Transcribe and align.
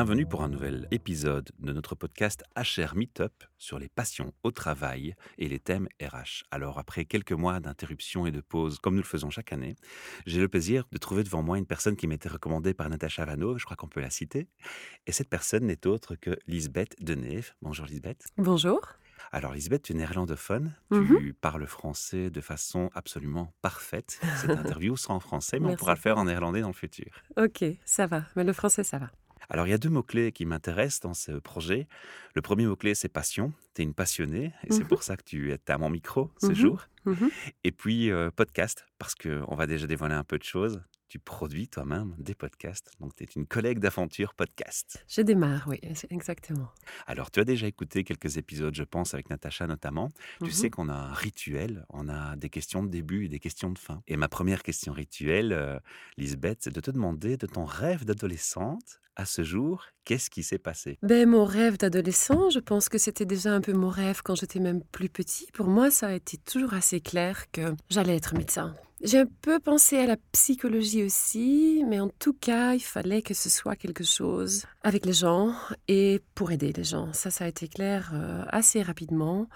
Bienvenue 0.00 0.24
pour 0.24 0.42
un 0.42 0.48
nouvel 0.48 0.88
épisode 0.92 1.50
de 1.58 1.74
notre 1.74 1.94
podcast 1.94 2.42
HR 2.56 2.96
Meetup 2.96 3.44
sur 3.58 3.78
les 3.78 3.90
passions 3.90 4.32
au 4.44 4.50
travail 4.50 5.14
et 5.36 5.46
les 5.46 5.58
thèmes 5.58 5.88
RH. 6.00 6.44
Alors 6.50 6.78
après 6.78 7.04
quelques 7.04 7.32
mois 7.32 7.60
d'interruption 7.60 8.24
et 8.24 8.30
de 8.30 8.40
pause, 8.40 8.78
comme 8.78 8.94
nous 8.94 9.02
le 9.02 9.06
faisons 9.06 9.28
chaque 9.28 9.52
année, 9.52 9.76
j'ai 10.24 10.40
le 10.40 10.48
plaisir 10.48 10.86
de 10.90 10.96
trouver 10.96 11.22
devant 11.22 11.42
moi 11.42 11.58
une 11.58 11.66
personne 11.66 11.96
qui 11.96 12.06
m'était 12.06 12.30
recommandée 12.30 12.72
par 12.72 12.88
Natacha 12.88 13.26
Vano, 13.26 13.58
je 13.58 13.66
crois 13.66 13.76
qu'on 13.76 13.88
peut 13.88 14.00
la 14.00 14.08
citer. 14.08 14.48
Et 15.06 15.12
cette 15.12 15.28
personne 15.28 15.66
n'est 15.66 15.86
autre 15.86 16.14
que 16.14 16.38
Lisbeth 16.46 16.96
Deneve. 17.04 17.52
Bonjour 17.60 17.84
Lisbeth. 17.84 18.24
Bonjour. 18.38 18.80
Alors 19.32 19.52
Lisbeth, 19.52 19.82
tu 19.82 19.92
es 19.92 19.96
néerlandophone, 19.96 20.74
tu 20.90 21.34
parles 21.38 21.66
français 21.66 22.30
de 22.30 22.40
façon 22.40 22.88
absolument 22.94 23.52
parfaite. 23.60 24.18
Cette 24.40 24.50
interview 24.64 24.96
sera 24.96 25.12
en 25.12 25.20
français, 25.20 25.60
mais 25.60 25.72
on 25.72 25.76
pourra 25.76 25.92
le 25.92 26.00
faire 26.00 26.16
en 26.16 26.24
néerlandais 26.24 26.62
dans 26.62 26.68
le 26.68 26.72
futur. 26.72 27.12
Ok, 27.36 27.62
ça 27.84 28.06
va. 28.06 28.24
Mais 28.34 28.44
le 28.44 28.54
français, 28.54 28.82
ça 28.82 28.96
va. 28.96 29.10
Alors, 29.50 29.66
il 29.66 29.70
y 29.70 29.72
a 29.74 29.78
deux 29.78 29.88
mots-clés 29.90 30.30
qui 30.30 30.46
m'intéressent 30.46 31.00
dans 31.00 31.14
ce 31.14 31.32
projet. 31.32 31.88
Le 32.36 32.40
premier 32.42 32.66
mot-clé, 32.66 32.94
c'est 32.94 33.08
passion. 33.08 33.52
Tu 33.74 33.82
es 33.82 33.84
une 33.84 33.94
passionnée 33.94 34.52
et 34.64 34.72
c'est 34.72 34.82
Mhm. 34.82 34.88
pour 34.88 35.02
ça 35.02 35.16
que 35.16 35.24
tu 35.24 35.50
es 35.52 35.58
à 35.70 35.76
mon 35.76 35.90
micro 35.90 36.30
ce 36.38 36.46
Mhm. 36.48 36.54
jour. 36.54 36.86
Mhm. 37.04 37.30
Et 37.64 37.72
puis, 37.72 38.10
euh, 38.12 38.30
podcast, 38.30 38.86
parce 38.98 39.16
qu'on 39.16 39.54
va 39.56 39.66
déjà 39.66 39.88
dévoiler 39.88 40.14
un 40.14 40.22
peu 40.24 40.38
de 40.38 40.44
choses. 40.44 40.80
Tu 41.08 41.18
produis 41.18 41.66
toi-même 41.66 42.14
des 42.20 42.36
podcasts. 42.36 42.92
Donc, 43.00 43.16
tu 43.16 43.24
es 43.24 43.26
une 43.34 43.44
collègue 43.44 43.80
d'aventure 43.80 44.34
podcast. 44.34 45.04
Je 45.08 45.22
démarre, 45.22 45.66
oui, 45.66 45.80
exactement. 46.10 46.68
Alors, 47.08 47.32
tu 47.32 47.40
as 47.40 47.44
déjà 47.44 47.66
écouté 47.66 48.04
quelques 48.04 48.36
épisodes, 48.36 48.76
je 48.76 48.84
pense, 48.84 49.12
avec 49.14 49.28
Natacha 49.28 49.66
notamment. 49.66 50.10
Tu 50.44 50.52
sais 50.52 50.70
qu'on 50.70 50.88
a 50.88 50.94
un 50.94 51.12
rituel, 51.12 51.84
on 51.88 52.08
a 52.08 52.36
des 52.36 52.48
questions 52.48 52.84
de 52.84 52.88
début 52.88 53.24
et 53.24 53.28
des 53.28 53.40
questions 53.40 53.70
de 53.70 53.78
fin. 53.80 54.04
Et 54.06 54.16
ma 54.16 54.28
première 54.28 54.62
question 54.62 54.92
rituelle, 54.92 55.52
euh, 55.52 55.80
Lisbeth, 56.16 56.58
c'est 56.62 56.72
de 56.72 56.80
te 56.80 56.92
demander 56.92 57.36
de 57.36 57.46
ton 57.48 57.64
rêve 57.64 58.04
d'adolescente 58.04 59.00
à 59.20 59.26
ce 59.26 59.42
jour, 59.42 59.84
qu'est-ce 60.06 60.30
qui 60.30 60.42
s'est 60.42 60.58
passé? 60.58 60.98
Ben, 61.02 61.28
mon 61.28 61.44
rêve 61.44 61.76
d'adolescent, 61.76 62.48
je 62.48 62.58
pense 62.58 62.88
que 62.88 62.96
c'était 62.96 63.26
déjà 63.26 63.52
un 63.52 63.60
peu 63.60 63.74
mon 63.74 63.90
rêve 63.90 64.22
quand 64.24 64.34
j'étais 64.34 64.60
même 64.60 64.82
plus 64.82 65.10
petit. 65.10 65.46
Pour 65.52 65.66
moi, 65.66 65.90
ça 65.90 66.08
a 66.08 66.12
été 66.14 66.38
toujours 66.38 66.72
assez 66.72 67.00
clair 67.00 67.50
que 67.52 67.74
j'allais 67.90 68.16
être 68.16 68.34
médecin. 68.34 68.74
J'ai 69.02 69.18
un 69.18 69.28
peu 69.42 69.60
pensé 69.60 69.98
à 69.98 70.06
la 70.06 70.16
psychologie 70.32 71.04
aussi, 71.04 71.84
mais 71.86 72.00
en 72.00 72.08
tout 72.08 72.32
cas, 72.32 72.72
il 72.72 72.82
fallait 72.82 73.20
que 73.20 73.34
ce 73.34 73.50
soit 73.50 73.76
quelque 73.76 74.04
chose 74.04 74.64
avec 74.82 75.04
les 75.04 75.12
gens 75.12 75.54
et 75.86 76.22
pour 76.34 76.50
aider 76.50 76.72
les 76.72 76.84
gens. 76.84 77.12
Ça, 77.12 77.30
ça 77.30 77.44
a 77.44 77.48
été 77.48 77.68
clair 77.68 78.12
euh, 78.14 78.42
assez 78.48 78.82
rapidement. 78.82 79.48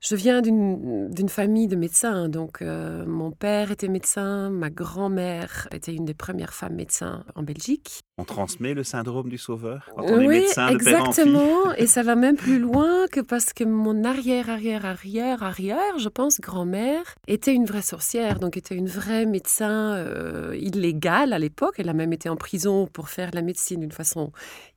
Je 0.00 0.14
viens 0.14 0.42
d'une 0.42 1.28
famille 1.28 1.68
de 1.68 1.76
médecins, 1.76 2.28
donc 2.28 2.60
euh, 2.60 3.04
mon 3.06 3.30
père 3.32 3.72
était 3.72 3.88
médecin, 3.88 4.50
ma 4.50 4.68
grand-mère 4.68 5.68
était 5.72 5.94
une 5.94 6.04
des 6.04 6.14
premières 6.14 6.52
femmes 6.52 6.74
médecins 6.74 7.24
en 7.34 7.42
Belgique. 7.42 8.00
On 8.18 8.24
transmet 8.24 8.74
le 8.74 8.84
syndrome 8.84 9.28
du 9.28 9.38
sauveur 9.38 9.90
quand 9.94 10.04
on 10.04 10.20
est 10.20 10.26
Oui, 10.26 10.38
médecin 10.40 10.72
de 10.72 10.78
père 10.78 11.02
en 11.02 11.10
exactement. 11.10 11.72
Et 11.78 11.86
ça 11.86 12.02
va 12.02 12.14
même 12.14 12.36
plus 12.36 12.58
loin 12.58 13.06
que 13.10 13.20
parce 13.20 13.52
que 13.52 13.64
mon 13.64 14.04
arrière, 14.04 14.50
arrière, 14.50 14.84
arrière, 14.84 15.42
arrière, 15.42 15.98
je 15.98 16.08
pense, 16.08 16.40
grand-mère, 16.40 17.14
était 17.26 17.54
une 17.54 17.64
vraie 17.64 17.82
sorcière, 17.82 18.38
donc 18.38 18.56
était 18.56 18.76
une 18.76 18.88
vraie 18.88 19.26
médecin 19.26 19.94
euh, 19.94 20.56
illégale 20.58 21.32
à 21.32 21.38
l'époque. 21.38 21.76
Elle 21.78 21.88
a 21.88 21.94
même 21.94 22.12
été 22.12 22.28
en 22.28 22.36
prison 22.36 22.86
pour 22.86 23.08
faire 23.08 23.30
la 23.32 23.42
médecine 23.42 23.80
d'une 23.80 23.92
façon 23.92 24.30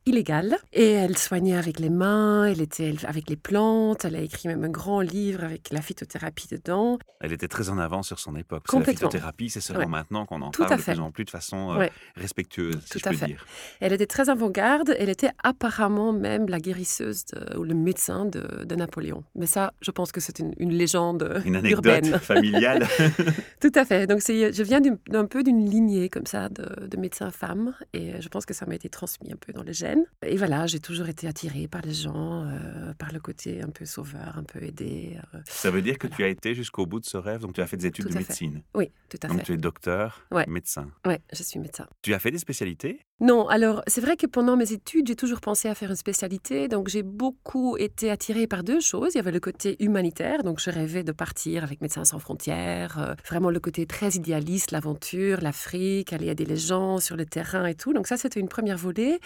illégale. 0.05 0.57
Et 0.73 0.91
elle 0.91 1.17
soignait 1.17 1.55
avec 1.57 1.79
les 1.79 1.89
mains, 1.89 2.45
elle 2.45 2.61
était 2.61 2.93
avec 3.05 3.29
les 3.29 3.35
plantes, 3.35 4.05
elle 4.05 4.15
a 4.15 4.21
écrit 4.21 4.47
même 4.47 4.63
un 4.63 4.69
grand 4.69 5.01
livre 5.01 5.43
avec 5.43 5.69
la 5.71 5.81
phytothérapie 5.81 6.47
dedans. 6.51 6.97
Elle 7.21 7.33
était 7.33 7.47
très 7.47 7.69
en 7.69 7.77
avance 7.77 8.07
sur 8.07 8.19
son 8.19 8.35
époque. 8.35 8.63
parce 8.63 8.71
que 8.71 8.75
La 8.77 8.79
Complètement. 8.85 9.09
phytothérapie, 9.09 9.49
c'est 9.49 9.61
seulement 9.61 9.81
Ouais. 9.83 9.87
maintenant 9.87 10.25
qu'on 10.25 10.41
en 10.41 10.51
Tout 10.51 10.63
parle 10.63 10.77
de 10.77 10.83
plus 10.83 10.99
en 10.99 11.11
plus 11.11 11.25
de 11.25 11.29
façon 11.29 11.71
euh, 11.73 11.77
Ouais. 11.79 11.91
respectueuse, 12.15 12.79
si 12.83 12.89
Tout 12.91 12.99
je 12.99 13.07
à 13.07 13.11
peux 13.11 13.17
fait. 13.17 13.25
dire. 13.27 13.45
Elle 13.81 13.93
était 13.93 14.05
très 14.07 14.29
avant-garde, 14.29 14.95
elle 14.97 15.09
était 15.09 15.31
apparemment 15.43 16.13
même 16.13 16.47
la 16.47 16.59
guérisseuse 16.59 17.25
de- 17.25 17.57
ou 17.57 17.63
le 17.63 17.73
médecin 17.73 18.25
de, 18.25 18.63
de 18.65 18.75
Napoléon. 18.75 19.23
Mais 19.35 19.45
ça, 19.47 19.73
je 19.81 19.91
pense 19.91 20.11
que 20.11 20.21
c'est 20.21 20.39
une, 20.39 20.53
une 20.57 20.71
légende 20.73 21.41
Une 21.45 21.55
anecdote 21.57 21.85
urbaine. 21.85 22.19
familiale. 22.19 22.87
Tout 23.61 23.71
à 23.75 23.85
fait. 23.85 24.07
Donc, 24.07 24.19
je 24.25 24.63
viens 24.63 24.79
d'un 24.81 25.25
peu 25.25 25.43
d'une 25.43 25.69
lignée 25.69 26.09
comme 26.09 26.25
ça 26.25 26.49
de, 26.49 26.87
de 26.87 26.97
médecins 26.97 27.31
femmes 27.31 27.73
et 27.93 28.21
je 28.21 28.27
pense 28.29 28.45
que 28.45 28.53
ça 28.53 28.65
m'a 28.65 28.75
été 28.75 28.89
transmis 28.89 29.31
un 29.33 29.37
peu 29.37 29.51
dans 29.53 29.63
les 29.63 29.73
Et 30.25 30.37
voilà, 30.37 30.67
j'ai 30.67 30.79
toujours 30.79 31.07
été 31.09 31.27
attirée 31.27 31.67
par 31.67 31.81
les 31.81 31.93
gens, 31.93 32.43
euh, 32.45 32.93
par 32.97 33.11
le 33.13 33.19
côté 33.19 33.61
un 33.61 33.69
peu 33.69 33.85
sauveur, 33.85 34.37
un 34.37 34.43
peu 34.43 34.61
aidé. 34.63 35.17
euh. 35.33 35.39
Ça 35.45 35.71
veut 35.71 35.81
dire 35.81 35.97
que 35.97 36.07
tu 36.07 36.23
as 36.23 36.27
été 36.27 36.53
jusqu'au 36.55 36.85
bout 36.85 36.99
de 36.99 37.05
ce 37.05 37.17
rêve, 37.17 37.41
donc 37.41 37.53
tu 37.53 37.61
as 37.61 37.67
fait 37.67 37.77
des 37.77 37.87
études 37.87 38.05
Tout 38.05 38.09
de 38.09 38.13
fait. 38.13 38.19
médecine. 38.19 38.61
Oui, 38.75 38.91
tout 39.09 39.17
à 39.23 39.27
Donc 39.27 39.37
fait. 39.39 39.43
tu 39.45 39.53
es 39.53 39.57
docteur, 39.57 40.25
Ouais. 40.31 40.45
médecin. 40.47 40.89
Oui, 41.05 41.15
je 41.33 41.43
suis 41.43 41.59
médecin. 41.59 41.87
Tu 42.01 42.13
as 42.13 42.19
fait 42.19 42.31
des 42.31 42.37
spécialités? 42.39 42.99
Non, 43.21 43.47
alors 43.49 43.83
c'est 43.87 43.99
vrai 44.01 44.15
que 44.15 44.25
pendant 44.27 44.55
mes 44.55 44.71
études, 44.71 45.07
j'ai 45.07 45.15
toujours 45.15 45.41
pensé 45.41 45.67
à 45.67 45.75
faire 45.75 45.89
une 45.89 45.95
spécialité. 45.97 46.67
Donc 46.69 46.87
j'ai 46.87 47.03
beaucoup 47.03 47.75
été 47.77 48.09
attirée 48.09 48.47
par 48.47 48.63
deux 48.63 48.79
choses. 48.79 49.13
Il 49.13 49.17
y 49.17 49.19
avait 49.19 49.31
le 49.31 49.41
côté 49.41 49.75
humanitaire, 49.83 50.43
donc 50.43 50.59
je 50.61 50.69
rêvais 50.69 51.03
de 51.03 51.11
partir 51.11 51.63
avec 51.63 51.81
Médecins 51.81 52.05
sans 52.05 52.19
frontières. 52.19 52.97
euh, 52.99 53.15
vraiment 53.27 53.49
le 53.49 53.59
côté 53.59 53.85
très 53.85 54.11
idéaliste, 54.11 54.71
l'aventure, 54.71 55.39
l'Afrique, 55.41 56.13
aller 56.13 56.27
aider 56.27 56.45
les 56.45 56.55
gens 56.57 56.99
sur 56.99 57.17
le 57.17 57.25
terrain 57.25 57.65
et 57.65 57.75
tout. 57.75 57.91
Donc 57.93 58.07
ça, 58.07 58.15
c'était 58.17 58.39
une 58.39 58.47
première 58.49 58.77
volée. 58.77 59.19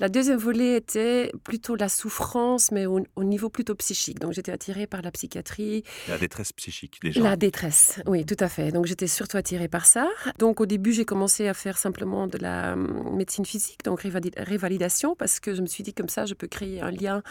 La 0.00 0.08
deuxième 0.08 0.38
volée 0.38 0.76
était 0.76 1.32
plutôt 1.42 1.74
la 1.74 1.88
souffrance, 1.88 2.70
mais 2.70 2.86
au, 2.86 3.00
au 3.16 3.24
niveau 3.24 3.48
plutôt 3.48 3.74
psychique. 3.74 4.20
Donc 4.20 4.32
j'étais 4.32 4.52
attirée 4.52 4.86
par 4.86 5.02
la 5.02 5.10
psychiatrie, 5.10 5.82
La 6.08 6.18
détresse 6.18 6.52
psychique 6.52 7.00
gens. 7.12 7.24
la 7.24 7.34
détresse, 7.36 8.00
oui, 8.06 8.24
tout 8.24 8.36
à 8.38 8.48
fait. 8.48 8.70
Donc 8.70 8.86
j'étais 8.86 9.08
surtout 9.08 9.36
attirée 9.38 9.66
par 9.66 9.86
ça. 9.86 10.08
Donc 10.38 10.60
au 10.60 10.66
début, 10.66 10.92
j'ai 10.92 11.04
commencé 11.04 11.48
à 11.48 11.54
faire 11.54 11.78
simplement 11.78 12.28
de 12.28 12.38
la 12.38 12.74
hum, 12.74 13.16
médecine 13.28 13.44
physique, 13.44 13.84
donc 13.84 14.02
révali- 14.04 14.32
révalidation, 14.38 15.14
parce 15.14 15.38
que 15.38 15.54
je 15.54 15.60
me 15.60 15.66
suis 15.66 15.84
dit 15.84 15.92
comme 15.92 16.08
ça, 16.08 16.24
je 16.24 16.32
peux 16.32 16.46
créer 16.46 16.80
un 16.80 16.90
lien 16.90 17.22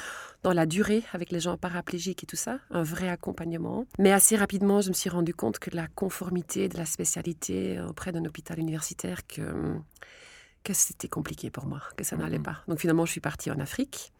dans 0.44 0.53
la 0.53 0.68
durée 0.68 1.03
avec 1.12 1.31
les 1.31 1.40
gens 1.40 1.58
paraplégiques 1.58 2.24
et 2.24 2.28
tout 2.28 2.35
ça, 2.35 2.59
un 2.69 2.84
vrai 2.84 3.09
accompagnement. 3.09 3.85
Mais 3.97 4.12
assez 4.12 4.35
rapidement, 4.38 4.80
je 4.81 4.90
me 4.90 4.94
suis 4.94 5.09
rendu 5.09 5.34
compte 5.34 5.58
que 5.58 5.75
la 5.75 5.88
conformité 5.88 6.69
de 6.69 6.78
la 6.78 6.85
spécialité 6.85 7.81
auprès 7.81 8.12
d'un 8.12 8.24
hôpital 8.25 8.59
universitaire, 8.59 9.25
que, 9.25 9.41
que 10.63 10.74
c'était 10.74 11.08
compliqué 11.08 11.50
pour 11.50 11.66
moi, 11.66 11.81
que 11.97 12.03
ça 12.03 12.16
n'allait 12.16 12.38
Mhm. 12.38 12.44
pas. 12.44 12.58
Donc 12.68 12.79
finalement, 12.79 13.06
je 13.08 13.12
suis 13.14 13.22
partie 13.22 13.50
en 13.50 13.59
Afrique. 13.59 14.14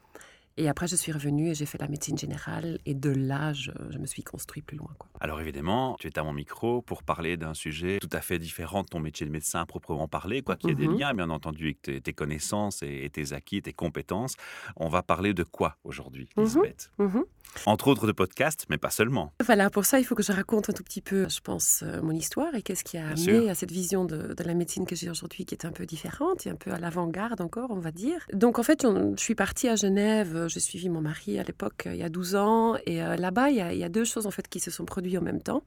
Et 0.58 0.68
après, 0.70 0.88
je 0.88 0.96
suis 0.96 1.12
revenue 1.12 1.50
et 1.50 1.56
j'ai 1.56 1.66
fait 1.66 1.78
la 1.78 1.88
médecine 1.88 2.18
générale. 2.18 2.80
Et 2.86 2.94
de 2.94 3.10
là, 3.12 3.54
je, 3.54 3.72
je 3.90 3.98
me 3.98 4.06
suis 4.06 4.24
construit 4.24 4.62
plus 4.62 4.78
loin. 4.78 4.90
Quoi. 4.98 5.10
Alors 5.20 5.40
évidemment, 5.42 5.96
tu 6.00 6.08
es 6.08 6.18
à 6.20 6.24
mon 6.24 6.34
micro 6.34 6.82
pour 6.82 7.04
parler 7.04 7.38
d'un 7.38 7.54
sujet 7.54 8.00
tout 8.02 8.10
à 8.12 8.22
fait 8.22 8.40
différent 8.40 8.82
de 8.84 8.88
ton 8.88 9.00
métier 9.00 9.26
de 9.26 9.32
médecin 9.32 9.62
à 9.62 9.66
proprement 9.66 10.08
parler, 10.08 10.42
quoi 10.42 10.56
qu'il 10.56 10.70
y 10.70 10.74
ait 10.74 10.76
des 10.76 10.88
Mhm. 10.88 10.98
liens, 11.00 11.14
bien 11.14 11.30
entendu, 11.30 11.66
avec 11.66 11.82
tes, 11.82 12.02
tes 12.02 12.14
connaissances 12.14 12.82
et, 12.84 13.04
et 13.06 13.10
tes 13.10 13.34
acquis, 13.34 13.62
tes 13.62 13.74
compétences. 13.74 14.36
On 14.76 14.90
va 14.90 15.04
parler 15.04 15.34
de 15.34 15.44
quoi 15.44 15.78
aujourd'hui, 15.84 16.30
Mhm. 16.38 16.44
Lisbeth 16.44 16.90
Mhm. 16.98 17.24
Entre 17.66 17.88
autres 17.88 18.06
de 18.08 18.12
podcasts, 18.12 18.66
mais 18.70 18.78
pas 18.78 18.90
seulement. 18.92 19.32
Voilà, 19.44 19.70
pour 19.70 19.86
ça, 19.86 20.00
il 20.00 20.04
faut 20.04 20.16
que 20.16 20.22
je 20.22 20.32
raconte 20.34 20.70
un 20.70 20.74
tout 20.74 20.84
petit 20.84 21.02
peu, 21.02 21.28
je 21.30 21.40
pense, 21.40 21.82
euh, 21.82 22.02
mon 22.02 22.12
histoire 22.12 22.54
et 22.54 22.62
qu'est-ce 22.62 22.84
qui 22.84 22.98
a 22.98 23.14
Bien 23.14 23.24
amené 23.26 23.42
sûr. 23.44 23.50
à 23.50 23.56
cette 23.56 23.72
vision 23.72 24.04
de, 24.06 24.34
de 24.34 24.44
la 24.44 24.54
médecine 24.54 24.86
que 24.86 24.96
j'ai 24.96 25.10
aujourd'hui, 25.10 25.46
qui 25.46 25.56
est 25.56 25.66
un 25.66 25.72
peu 25.72 25.86
différente 25.86 26.46
et 26.46 26.50
un 26.50 26.56
peu 26.56 26.72
à 26.72 26.78
l'avant-garde 26.78 27.40
encore, 27.42 27.72
on 27.72 27.80
va 27.80 27.92
dire. 27.92 28.20
Donc, 28.34 28.60
en 28.60 28.64
fait, 28.64 28.84
on- 28.86 29.16
je 29.16 29.22
suis 29.24 29.34
partie 29.34 29.70
à 29.70 29.76
Genève, 29.78 30.47
j'ai 30.48 30.60
suivi 30.60 30.90
mon 30.90 31.02
mari 31.02 31.40
à 31.40 31.44
l'époque, 31.44 31.86
euh, 31.88 31.94
il 31.94 32.00
y 32.00 32.04
a 32.04 32.10
12 32.10 32.36
ans, 32.36 32.76
et 32.86 33.04
euh, 33.04 33.16
là-bas, 33.16 33.50
il 33.50 33.58
y, 33.58 33.62
a, 33.62 33.74
il 33.74 33.80
y 33.80 33.84
a 33.84 33.90
deux 33.90 34.06
choses, 34.06 34.26
en 34.28 34.32
fait, 34.32 34.48
qui 34.48 34.60
se 34.60 34.72
sont 34.72 34.86
produites 34.86 35.18
en 35.18 35.22
même 35.22 35.42
temps. 35.42 35.64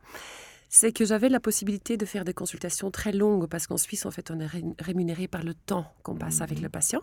C'est 0.73 0.93
que 0.93 1.05
j'avais 1.05 1.29
la 1.29 1.41
possibilité 1.41 1.97
de 1.97 2.05
faire 2.07 2.25
des 2.25 2.33
consultations 2.33 2.93
très 2.93 3.11
longues, 3.11 3.49
parce 3.49 3.67
qu'en 3.67 3.77
Suisse, 3.77 4.07
en 4.07 4.13
fait, 4.13 4.31
on 4.31 4.39
est 4.39 4.47
ré- 4.47 4.63
rémunéré 4.79 5.27
par 5.27 5.43
le 5.43 5.55
temps 5.55 5.93
qu'on 6.05 6.15
passe 6.15 6.43
avec 6.43 6.59
Mhm. 6.59 6.65
le 6.65 6.69
patient. 6.69 7.03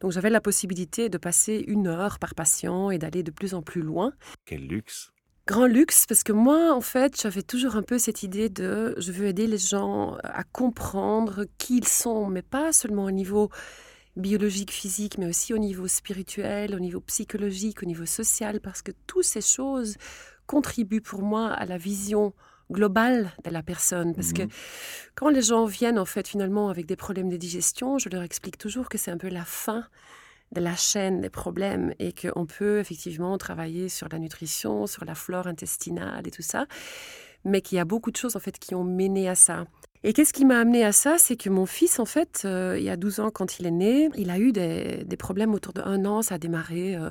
Donc, 0.00 0.10
j'avais 0.10 0.30
la 0.30 0.40
possibilité 0.40 1.08
de 1.08 1.16
passer 1.18 1.64
une 1.68 1.86
heure 1.86 2.18
par 2.18 2.34
patient 2.34 2.90
et 2.90 2.98
d'aller 2.98 3.22
de 3.22 3.30
plus 3.30 3.54
en 3.54 3.62
plus 3.62 3.82
loin. 3.82 4.12
Quel 4.44 4.66
luxe 4.66 5.10
Grand 5.46 5.66
luxe, 5.66 6.06
parce 6.08 6.22
que 6.24 6.32
moi, 6.32 6.72
en 6.74 6.80
fait, 6.80 7.20
j'avais 7.20 7.42
toujours 7.42 7.76
un 7.76 7.82
peu 7.82 7.98
cette 7.98 8.22
idée 8.22 8.48
de 8.48 8.94
je 8.98 9.12
veux 9.12 9.26
aider 9.26 9.46
les 9.46 9.58
gens 9.58 10.16
à 10.24 10.42
comprendre 10.42 11.44
qui 11.58 11.76
ils 11.78 11.86
sont, 11.86 12.26
mais 12.28 12.40
pas 12.42 12.72
seulement 12.72 13.04
au 13.04 13.10
niveau 13.10 13.50
biologique, 14.16 14.70
physique, 14.70 15.18
mais 15.18 15.26
aussi 15.26 15.52
au 15.54 15.58
niveau 15.58 15.88
spirituel, 15.88 16.74
au 16.74 16.78
niveau 16.80 17.00
psychologique, 17.00 17.82
au 17.82 17.86
niveau 17.86 18.06
social, 18.06 18.60
parce 18.60 18.82
que 18.82 18.92
toutes 19.06 19.24
ces 19.24 19.40
choses 19.40 19.96
contribuent 20.46 21.00
pour 21.00 21.22
moi 21.22 21.48
à 21.48 21.64
la 21.66 21.78
vision 21.78 22.32
globale 22.70 23.32
de 23.44 23.50
la 23.50 23.62
personne. 23.62 24.14
Parce 24.14 24.32
que 24.32 24.42
Mhm. 24.42 24.48
quand 25.14 25.28
les 25.28 25.42
gens 25.42 25.64
viennent, 25.66 25.98
en 25.98 26.04
fait, 26.04 26.26
finalement, 26.28 26.68
avec 26.70 26.86
des 26.86 26.96
problèmes 26.96 27.28
de 27.28 27.36
digestion, 27.36 27.98
je 27.98 28.08
leur 28.08 28.22
explique 28.22 28.56
toujours 28.58 28.88
que 28.88 28.98
c'est 28.98 29.10
un 29.10 29.18
peu 29.18 29.28
la 29.28 29.44
fin 29.44 29.86
de 30.52 30.60
la 30.60 30.76
chaîne 30.76 31.20
des 31.20 31.30
problèmes 31.30 31.92
et 31.98 32.12
qu'on 32.12 32.46
peut 32.46 32.78
effectivement 32.78 33.36
travailler 33.38 33.88
sur 33.88 34.08
la 34.08 34.18
nutrition, 34.18 34.86
sur 34.86 35.04
la 35.04 35.14
flore 35.14 35.46
intestinale 35.46 36.26
et 36.28 36.30
tout 36.30 36.42
ça, 36.42 36.66
mais 37.44 37.60
qu'il 37.60 37.76
y 37.76 37.80
a 37.80 37.84
beaucoup 37.84 38.10
de 38.10 38.16
choses 38.16 38.36
en 38.36 38.40
fait 38.40 38.58
qui 38.58 38.74
ont 38.74 38.84
mené 38.84 39.28
à 39.28 39.34
ça. 39.34 39.66
Et 40.06 40.12
qu'est-ce 40.12 40.34
qui 40.34 40.44
m'a 40.44 40.60
amené 40.60 40.84
à 40.84 40.92
ça? 40.92 41.16
C'est 41.16 41.34
que 41.34 41.48
mon 41.48 41.64
fils, 41.64 41.98
en 41.98 42.04
fait, 42.04 42.42
euh, 42.44 42.76
il 42.78 42.84
y 42.84 42.90
a 42.90 42.96
12 42.96 43.20
ans, 43.20 43.30
quand 43.30 43.58
il 43.58 43.66
est 43.66 43.70
né, 43.70 44.10
il 44.16 44.28
a 44.28 44.38
eu 44.38 44.52
des, 44.52 45.16
problèmes 45.18 45.54
autour 45.54 45.72
de 45.72 45.80
un 45.80 46.04
an. 46.04 46.20
Ça 46.20 46.34
a 46.34 46.38
démarré 46.38 46.94
euh, 46.94 47.10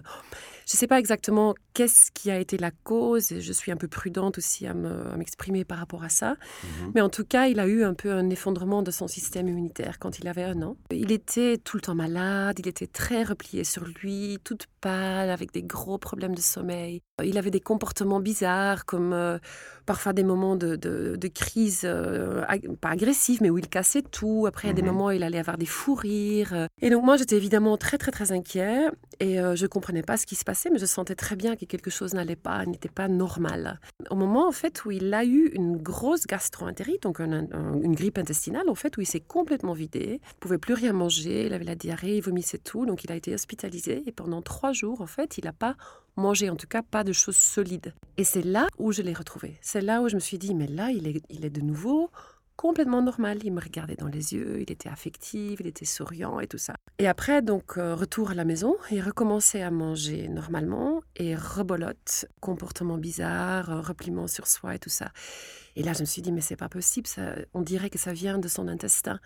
Je 0.66 0.76
ne 0.76 0.78
sais 0.78 0.88
pas 0.88 1.00
exactement 1.00 1.56
qu'est-ce 1.74 2.12
qui 2.12 2.32
a 2.32 2.40
été 2.40 2.58
la 2.58 2.72
cause, 2.72 3.32
et 3.32 3.42
je 3.42 3.54
suis 3.54 3.72
un 3.72 3.78
peu 3.78 3.88
prudente 3.88 4.38
aussi 4.38 4.68
à 4.68 4.74
m'exprimer 4.74 5.66
par 5.66 5.80
rapport 5.80 6.04
à 6.04 6.10
ça. 6.10 6.32
Mhm. 6.64 6.92
Mais 6.96 7.02
en 7.02 7.10
tout 7.10 7.26
cas, 7.26 7.48
il 7.48 7.60
a 7.60 7.68
eu 7.68 7.84
un 7.84 7.94
peu 7.94 8.12
un 8.12 8.30
effondrement 8.30 8.84
de 8.84 8.92
son 8.92 9.08
système 9.08 9.48
immunitaire 9.48 10.00
quand 10.00 10.20
il 10.20 10.28
avait 10.28 10.44
un 10.44 10.62
an. 10.62 10.78
Il 10.92 11.12
était 11.12 11.58
tout 11.58 11.78
le 11.78 11.82
temps 11.82 11.96
malade, 11.96 12.60
il 12.60 12.68
était 12.68 12.88
très 12.88 13.24
replié 13.24 13.64
sur 13.64 13.84
lui, 13.84 14.40
toute 14.44 14.68
pâle, 14.82 15.30
avec 15.30 15.52
des 15.52 15.64
gros 15.64 15.98
problèmes 15.98 16.36
de 16.36 16.42
sommeil. 16.42 17.02
Il 17.24 17.38
avait 17.38 17.52
des 17.52 17.60
comportements 17.60 18.20
bizarres, 18.20 18.86
comme 18.86 19.14
euh, 19.14 19.38
parfois 19.86 20.14
des 20.14 20.24
moments 20.24 20.56
de, 20.56 20.76
de, 20.76 21.28
crise, 21.28 21.82
euh, 21.86 22.44
pas 22.82 22.90
agressive, 22.90 23.40
mais 23.42 23.50
où 23.50 23.58
il 23.58 23.68
cassait 23.68 24.02
tout. 24.02 24.46
Après, 24.48 24.68
il 24.68 24.72
y 24.72 24.74
a 24.74 24.76
des 24.76 24.82
mhm. 24.82 24.88
moments 24.90 25.08
où 25.08 25.12
il 25.12 25.24
allait 25.24 25.40
avoir 25.40 25.58
des 25.58 25.66
fous 25.66 25.96
rires. 25.96 26.68
Et 26.82 26.90
donc, 26.90 27.04
moi, 27.04 27.18
j'étais 27.18 27.38
évidemment 27.38 27.78
très, 27.78 27.98
très, 27.98 28.12
très 28.12 28.32
inquiet. 28.32 28.90
Et 29.20 29.40
euh, 29.40 29.56
je 29.56 29.64
ne 29.64 29.68
comprenais 29.68 30.02
pas 30.02 30.18
ce 30.18 30.26
qui 30.26 30.36
se 30.36 30.44
passait, 30.44 30.53
mais 30.72 30.80
je 30.80 30.86
sentais 30.86 31.16
très 31.16 31.36
bien 31.36 31.56
que 31.56 31.66
quelque 31.66 31.90
chose 31.90 32.14
n'allait 32.14 32.36
pas, 32.36 32.66
n'était 32.66 32.90
pas 32.90 33.08
normal. 33.08 33.80
Au 34.10 34.16
moment, 34.16 34.48
en 34.48 34.52
fait, 34.52 34.86
où 34.86 34.92
il 34.92 35.14
a 35.14 35.26
eu 35.26 35.48
une 35.54 35.78
grosse 35.78 36.26
gastroentérite, 36.26 37.04
donc 37.04 37.20
une 37.20 37.96
grippe 37.96 38.18
intestinale, 38.18 38.70
en 38.70 38.76
fait, 38.76 38.98
où 38.98 39.02
il 39.02 39.06
s'est 39.06 39.20
complètement 39.20 39.74
vidé, 39.74 40.22
il 40.24 40.40
pouvait 40.40 40.58
plus 40.58 40.74
rien 40.74 40.94
manger, 40.94 41.46
il 41.46 41.54
avait 41.54 41.66
la 41.66 41.76
diarrhée, 41.76 42.18
il 42.18 42.24
vomissait 42.24 42.58
tout, 42.58 42.86
donc 42.86 43.04
il 43.04 43.12
a 43.12 43.16
été 43.16 43.34
hospitalisé. 43.34 44.04
Et 44.06 44.12
pendant 44.12 44.42
trois 44.42 44.74
jours, 44.74 45.02
en 45.02 45.08
fait, 45.08 45.38
il 45.38 45.46
n'a 45.46 45.54
pas 45.54 45.76
mangé, 46.16 46.50
en 46.50 46.56
tout 46.56 46.68
cas 46.68 46.82
pas 46.82 47.04
de 47.04 47.14
choses 47.14 47.38
solides. 47.38 47.94
Et 48.18 48.24
c'est 48.24 48.44
là 48.44 48.68
où 48.78 48.92
je 48.92 49.02
l'ai 49.02 49.14
retrouvé. 49.14 49.58
C'est 49.62 49.82
là 49.82 50.02
où 50.02 50.10
je 50.10 50.16
me 50.16 50.20
suis 50.20 50.38
dit, 50.38 50.54
mais 50.54 50.68
là, 50.68 50.92
il 50.92 51.08
est, 51.08 51.22
il 51.30 51.46
est 51.46 51.50
de 51.50 51.62
nouveau 51.62 52.12
complètement 52.56 53.02
normal. 53.02 53.40
Il 53.44 53.54
me 53.54 53.62
regardait 53.62 53.96
dans 53.96 54.08
les 54.08 54.34
yeux, 54.34 54.62
il 54.62 54.72
était 54.72 54.90
affectif, 54.90 55.60
il 55.60 55.68
était 55.68 55.86
souriant 55.86 56.40
et 56.40 56.48
tout 56.48 56.58
ça. 56.58 56.76
Et 57.00 57.08
après, 57.08 57.42
donc, 57.42 57.78
euh, 57.78 57.96
retour 57.96 58.32
à 58.32 58.34
la 58.34 58.46
maison, 58.46 58.76
il 58.92 59.02
recommençait 59.02 59.62
à 59.62 59.72
manger 59.72 60.28
normalement 60.30 61.02
et 61.16 61.36
rebolote, 61.36 62.26
comportement 62.40 62.98
bizarre, 62.98 63.70
euh, 63.72 63.82
repliement 63.82 64.28
sur 64.28 64.48
soi 64.48 64.76
et 64.76 64.80
tout 64.80 64.90
ça. 64.90 65.12
Et 65.76 65.84
là, 65.84 65.94
je 65.94 66.02
me 66.02 66.06
suis 66.06 66.22
dit, 66.22 66.32
mais 66.32 66.42
c'est 66.42 66.56
pas 66.56 66.70
possible, 66.70 67.08
ça, 67.08 67.36
on 67.54 67.62
dirait 67.62 67.90
que 67.90 67.98
ça 67.98 68.14
vient 68.14 68.38
de 68.38 68.48
son 68.48 68.68
intestin. 68.68 69.20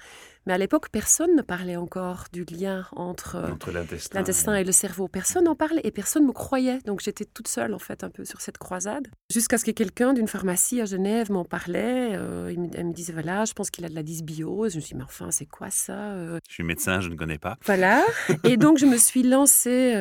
Mais 0.45 0.53
à 0.53 0.57
l'époque, 0.57 0.87
personne 0.89 1.35
ne 1.35 1.41
parlait 1.41 1.75
encore 1.75 2.25
du 2.31 2.45
lien 2.45 2.85
entre, 2.93 3.35
euh, 3.35 3.77
l'intestin 4.13 4.55
et 4.55 4.63
le 4.63 4.71
cerveau. 4.71 5.09
Personne 5.09 5.43
n'en 5.43 5.55
parlait 5.55 5.81
et 5.83 5.91
personne 5.91 6.25
me 6.25 6.31
croyait. 6.31 6.79
Donc 6.85 7.01
j'étais 7.01 7.25
toute 7.25 7.49
seule, 7.49 7.73
en 7.73 7.79
fait, 7.79 8.05
un 8.05 8.09
peu 8.09 8.23
sur 8.23 8.39
cette 8.39 8.57
croisade. 8.57 9.09
Jusqu'à 9.29 9.57
ce 9.57 9.65
que 9.65 9.71
quelqu'un 9.71 10.13
d'une 10.13 10.29
pharmacie 10.29 10.79
à 10.79 10.85
Genève 10.85 11.31
m'en 11.31 11.43
parlait. 11.43 12.15
Euh, 12.15 12.49
il 12.53 12.61
me, 12.61 12.93
disait, 12.93 13.11
voilà, 13.11 13.43
je 13.43 13.51
pense 13.51 13.69
qu'il 13.69 13.83
a 13.83 13.89
de 13.89 13.95
la 13.95 14.03
dysbiose. 14.03 14.71
Je 14.71 14.77
me 14.77 14.81
suis 14.81 14.93
dit, 14.93 14.97
mais 14.97 15.03
enfin, 15.03 15.31
c'est 15.31 15.47
quoi 15.47 15.69
ça 15.69 16.11
euh? 16.11 16.39
Je 16.47 16.53
suis 16.53 16.63
médecin, 16.63 17.01
je 17.01 17.09
ne 17.09 17.15
connais 17.15 17.39
pas. 17.39 17.57
Voilà. 17.65 18.05
et 18.45 18.55
donc, 18.55 18.77
je 18.77 18.85
me 18.85 18.95
suis 18.95 19.23
lancée 19.23 19.95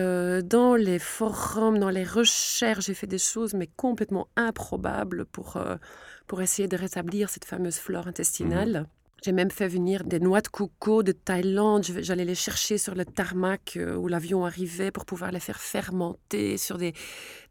dans 0.44 0.76
les 0.76 1.00
forums, 1.00 1.80
dans 1.80 1.90
les 1.90 2.04
recherches. 2.04 2.86
J'ai 2.86 2.94
fait 2.94 3.08
des 3.08 3.18
choses, 3.18 3.54
mais 3.54 3.66
complètement 3.66 4.28
improbables 4.36 5.24
pour 5.26 5.58
pour 6.26 6.42
essayer 6.42 6.68
de 6.68 6.76
rétablir 6.76 7.28
cette 7.30 7.44
fameuse 7.44 7.76
flore 7.76 8.06
intestinale. 8.06 8.80
Mhm. 8.80 8.86
J'ai 9.24 9.32
même 9.32 9.50
fait 9.50 9.66
venir 9.66 10.04
des 10.04 10.20
noix 10.20 10.40
de 10.40 10.48
coco 10.48 11.02
de 11.02 11.12
Thaïlande. 11.12 11.84
J'allais 12.00 12.24
les 12.24 12.34
chercher 12.34 12.78
sur 12.78 12.94
le 12.94 13.04
tarmac 13.04 13.76
euh, 13.76 13.96
où 13.96 14.08
l'avion 14.08 14.44
arrivait 14.44 14.90
pour 14.90 15.04
pouvoir 15.04 15.32
les 15.32 15.40
faire 15.40 15.58
fermenter 15.58 16.58
sur 16.58 16.76
des, 16.76 16.92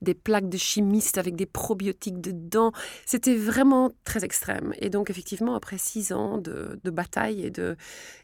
des 0.05 0.13
plaques 0.13 0.47
de 0.47 0.57
chimistes 0.57 1.17
avec 1.17 1.35
des 1.35 1.45
probiotiques 1.45 2.21
dedans. 2.21 2.71
C'était 3.05 3.35
vraiment 3.35 3.91
très 4.05 4.23
extrême. 4.23 4.73
Et 4.79 4.89
donc, 4.89 5.09
effectivement, 5.09 5.55
après 5.55 5.77
six 5.77 6.13
ans 6.13 6.37
de, 6.37 6.79
de 6.81 6.91
bataille 6.91 7.43
et 7.43 7.51
de, 7.51 7.75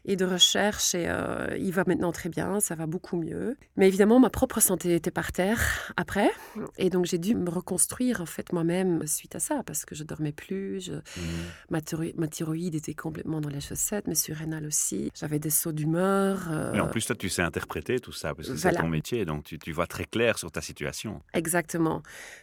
et 0.06 0.16
de 0.16 0.24
recherche, 0.24 0.94
et, 0.94 1.06
euh, 1.08 1.56
il 1.58 1.72
va 1.72 1.84
maintenant 1.86 2.12
très 2.12 2.30
bien, 2.30 2.60
ça 2.60 2.74
va 2.74 2.86
beaucoup 2.86 3.16
mieux. 3.16 3.56
Mais 3.76 3.88
évidemment, 3.88 4.18
ma 4.18 4.30
propre 4.30 4.60
santé 4.60 4.94
était 4.94 5.10
par 5.10 5.32
terre 5.32 5.92
après. 5.96 6.30
Et 6.78 6.88
donc, 6.88 7.04
j'ai 7.04 7.18
dû 7.18 7.34
me 7.34 7.50
reconstruire, 7.50 8.20
en 8.20 8.26
fait, 8.26 8.52
moi-même 8.52 9.06
suite 9.06 9.34
à 9.34 9.40
ça, 9.40 9.62
parce 9.66 9.84
que 9.84 9.94
je 9.94 10.04
dormais 10.04 10.32
plus. 10.32 10.80
Je, 10.80 10.92
mmh. 10.94 12.12
ma 12.16 12.28
thyroïde 12.28 12.74
était 12.74 12.94
complètement 12.94 13.40
dans 13.40 13.50
les 13.50 13.60
chaussettes, 13.60 14.06
mais 14.06 14.14
surrénales 14.14 14.66
aussi. 14.66 15.10
J'avais 15.14 15.38
des 15.38 15.50
sauts 15.50 15.72
d'humeur. 15.72 16.48
Mais 16.72 16.80
en 16.80 16.86
euh, 16.86 16.90
plus, 16.90 17.04
toi, 17.04 17.16
tu 17.16 17.28
sais 17.28 17.42
interpréter 17.42 17.98
tout 17.98 18.12
ça, 18.12 18.34
parce 18.34 18.48
que 18.48 18.56
c'est 18.56 18.72
ton 18.72 18.88
métier, 18.88 19.24
donc 19.24 19.44
tu, 19.44 19.58
tu, 19.58 19.72
vois 19.72 19.86
très 19.86 20.04
clair 20.04 20.38
sur 20.38 20.50
ta 20.50 20.60
situation. 20.60 21.20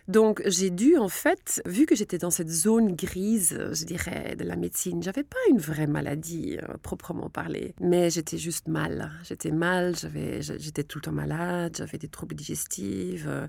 Donc, 0.07 0.41
j'ai 0.45 0.69
dû, 0.69 0.97
en 0.97 1.09
fait, 1.09 1.61
vu 1.65 1.85
que 1.85 1.95
j'étais 1.95 2.17
dans 2.17 2.31
cette 2.31 2.49
zone 2.49 2.95
grise, 2.95 3.57
je 3.73 3.85
dirais, 3.85 4.35
de 4.35 4.43
la 4.43 4.55
médecine, 4.55 5.03
j'avais 5.03 5.23
pas 5.23 5.37
une 5.49 5.59
vraie 5.59 5.87
maladie, 5.87 6.57
euh, 6.61 6.77
proprement 6.81 7.29
parlé, 7.29 7.73
mais 7.79 8.09
j'étais 8.09 8.37
juste 8.37 8.67
mal. 8.67 9.11
J'étais 9.23 9.51
mal, 9.51 9.95
j'étais 10.39 10.83
tout 10.83 10.99
le 10.99 11.03
temps 11.03 11.11
malade, 11.11 11.75
j'avais 11.77 11.97
des 11.97 12.07
troubles 12.07 12.35
digestifs. 12.35 13.25
Euh. 13.27 13.47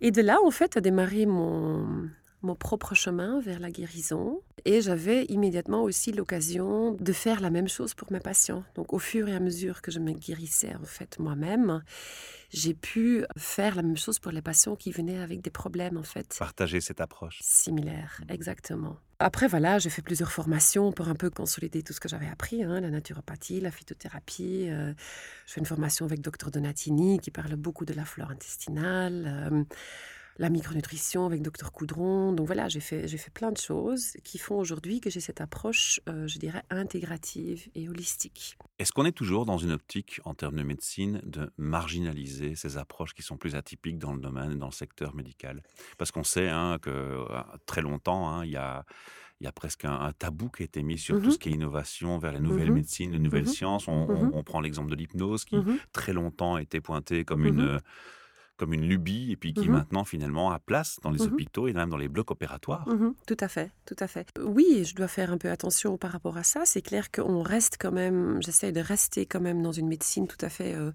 et 0.00 0.10
de 0.10 0.22
là, 0.22 0.38
en 0.44 0.50
fait, 0.50 0.76
a 0.76 0.80
démarré 0.80 1.26
mon, 1.26 2.08
mon 2.42 2.54
propre 2.54 2.94
chemin 2.94 3.40
vers 3.40 3.60
la 3.60 3.70
guérison. 3.70 4.40
Et 4.64 4.80
j'avais 4.80 5.24
immédiatement 5.26 5.82
aussi 5.82 6.12
l'occasion 6.12 6.92
de 6.92 7.12
faire 7.12 7.40
la 7.40 7.50
même 7.50 7.68
chose 7.68 7.94
pour 7.94 8.12
mes 8.12 8.20
patients. 8.20 8.64
Donc 8.74 8.92
au 8.92 8.98
fur 8.98 9.28
et 9.28 9.34
à 9.34 9.40
mesure 9.40 9.82
que 9.82 9.90
je 9.90 9.98
me 9.98 10.12
guérissais 10.12 10.74
en 10.74 10.84
fait 10.84 11.18
moi-même, 11.18 11.82
j'ai 12.50 12.74
pu 12.74 13.24
faire 13.36 13.74
la 13.76 13.82
même 13.82 13.96
chose 13.96 14.18
pour 14.18 14.32
les 14.32 14.42
patients 14.42 14.76
qui 14.76 14.90
venaient 14.90 15.18
avec 15.18 15.40
des 15.40 15.50
problèmes 15.50 15.96
en 15.96 16.02
fait. 16.02 16.36
Partager 16.38 16.80
cette 16.80 17.00
approche. 17.00 17.38
Similaire, 17.42 18.20
exactement. 18.28 18.96
Après 19.18 19.48
voilà, 19.48 19.78
j'ai 19.78 19.90
fait 19.90 20.02
plusieurs 20.02 20.30
formations 20.30 20.92
pour 20.92 21.08
un 21.08 21.14
peu 21.14 21.30
consolider 21.30 21.82
tout 21.82 21.92
ce 21.92 22.00
que 22.00 22.08
j'avais 22.08 22.28
appris, 22.28 22.62
hein, 22.62 22.80
la 22.80 22.90
naturopathie, 22.90 23.60
la 23.60 23.70
phytothérapie. 23.70 24.66
Euh, 24.68 24.92
je 25.46 25.52
fais 25.54 25.60
une 25.60 25.66
formation 25.66 26.04
avec 26.04 26.20
Dr 26.20 26.50
Donatini 26.50 27.18
qui 27.18 27.30
parle 27.30 27.56
beaucoup 27.56 27.84
de 27.84 27.94
la 27.94 28.04
flore 28.04 28.30
intestinale. 28.30 29.24
Euh, 29.26 29.64
la 30.38 30.50
micronutrition 30.50 31.26
avec 31.26 31.42
Docteur 31.42 31.72
Coudron. 31.72 32.32
Donc 32.32 32.46
voilà, 32.46 32.68
j'ai 32.68 32.80
fait, 32.80 33.08
j'ai 33.08 33.18
fait 33.18 33.30
plein 33.30 33.52
de 33.52 33.56
choses 33.56 34.12
qui 34.24 34.38
font 34.38 34.58
aujourd'hui 34.58 35.00
que 35.00 35.10
j'ai 35.10 35.20
cette 35.20 35.40
approche, 35.40 36.00
euh, 36.08 36.26
je 36.26 36.38
dirais, 36.38 36.62
intégrative 36.70 37.68
et 37.74 37.88
holistique. 37.88 38.58
Est-ce 38.78 38.92
qu'on 38.92 39.04
est 39.04 39.12
toujours 39.12 39.46
dans 39.46 39.58
une 39.58 39.72
optique, 39.72 40.20
en 40.24 40.34
termes 40.34 40.56
de 40.56 40.62
médecine, 40.62 41.20
de 41.24 41.50
marginaliser 41.56 42.54
ces 42.54 42.76
approches 42.76 43.14
qui 43.14 43.22
sont 43.22 43.36
plus 43.36 43.54
atypiques 43.54 43.98
dans 43.98 44.12
le 44.12 44.20
domaine, 44.20 44.58
dans 44.58 44.66
le 44.66 44.72
secteur 44.72 45.14
médical? 45.14 45.62
Parce 45.98 46.10
qu'on 46.10 46.24
sait 46.24 46.48
hein, 46.48 46.78
que 46.80 46.90
euh, 46.90 47.24
très 47.64 47.80
longtemps, 47.80 48.28
hein, 48.28 48.44
il 48.44 48.50
y 48.50 48.56
a 48.56 48.84
il 49.40 49.44
y 49.44 49.46
a 49.46 49.52
presque 49.52 49.84
un, 49.84 50.12
tabou 50.18 50.48
qui 50.48 50.62
a 50.62 50.64
été 50.64 50.82
mis 50.82 50.96
sur 50.96 51.20
tout 51.20 51.28
mmh 51.28 51.30
ce 51.32 51.38
qui 51.38 51.50
est 51.50 51.52
innovation 51.52 52.18
vers 52.18 52.32
les 52.32 52.40
nouvelles 52.40 52.70
mmh 52.70 52.74
médecines, 52.74 53.12
les 53.12 53.18
nouvelles 53.18 53.44
mmh 53.44 53.48
sciences. 53.48 53.86
On, 53.86 54.30
on, 54.32 54.42
prend 54.42 54.60
l'exemple 54.60 54.90
de 54.90 54.96
l'hypnose 54.96 55.44
qui 55.44 55.58
très 55.92 56.14
longtemps 56.14 56.54
a 56.54 56.62
été 56.62 56.80
pointée 56.80 57.26
comme 57.26 57.44
une 57.44 57.78
comme 58.56 58.72
une 58.72 58.86
lubie 58.86 59.32
et 59.32 59.36
puis 59.36 59.52
qui 59.52 59.68
mmh 59.68 59.72
maintenant 59.72 60.04
finalement 60.04 60.50
a 60.50 60.58
place 60.58 60.98
dans 61.02 61.10
les 61.10 61.18
mmh 61.18 61.32
hôpitaux 61.32 61.68
et 61.68 61.72
même 61.72 61.90
dans 61.90 61.96
les 61.96 62.08
blocs 62.08 62.30
opératoires. 62.30 62.88
Mmh 62.88 63.14
tout 63.26 63.36
à 63.40 63.48
fait, 63.48 63.72
tout 63.84 63.96
à 63.98 64.06
fait. 64.06 64.28
Oui, 64.40 64.84
je 64.84 64.94
dois 64.94 65.08
faire 65.08 65.30
un 65.30 65.38
peu 65.38 65.50
attention 65.50 65.96
par 65.96 66.12
rapport 66.12 66.36
à 66.36 66.42
ça. 66.42 66.62
C'est 66.64 66.82
clair 66.82 67.10
qu'on 67.10 67.42
reste 67.42 67.76
quand 67.78 67.92
même, 67.92 68.40
j'essaie 68.42 68.72
de 68.72 68.80
rester 68.80 69.26
quand 69.26 69.40
même 69.40 69.62
dans 69.62 69.72
une 69.72 69.88
médecine 69.88 70.26
tout 70.26 70.42
à 70.44 70.48
fait 70.48 70.74
euh, 70.74 70.92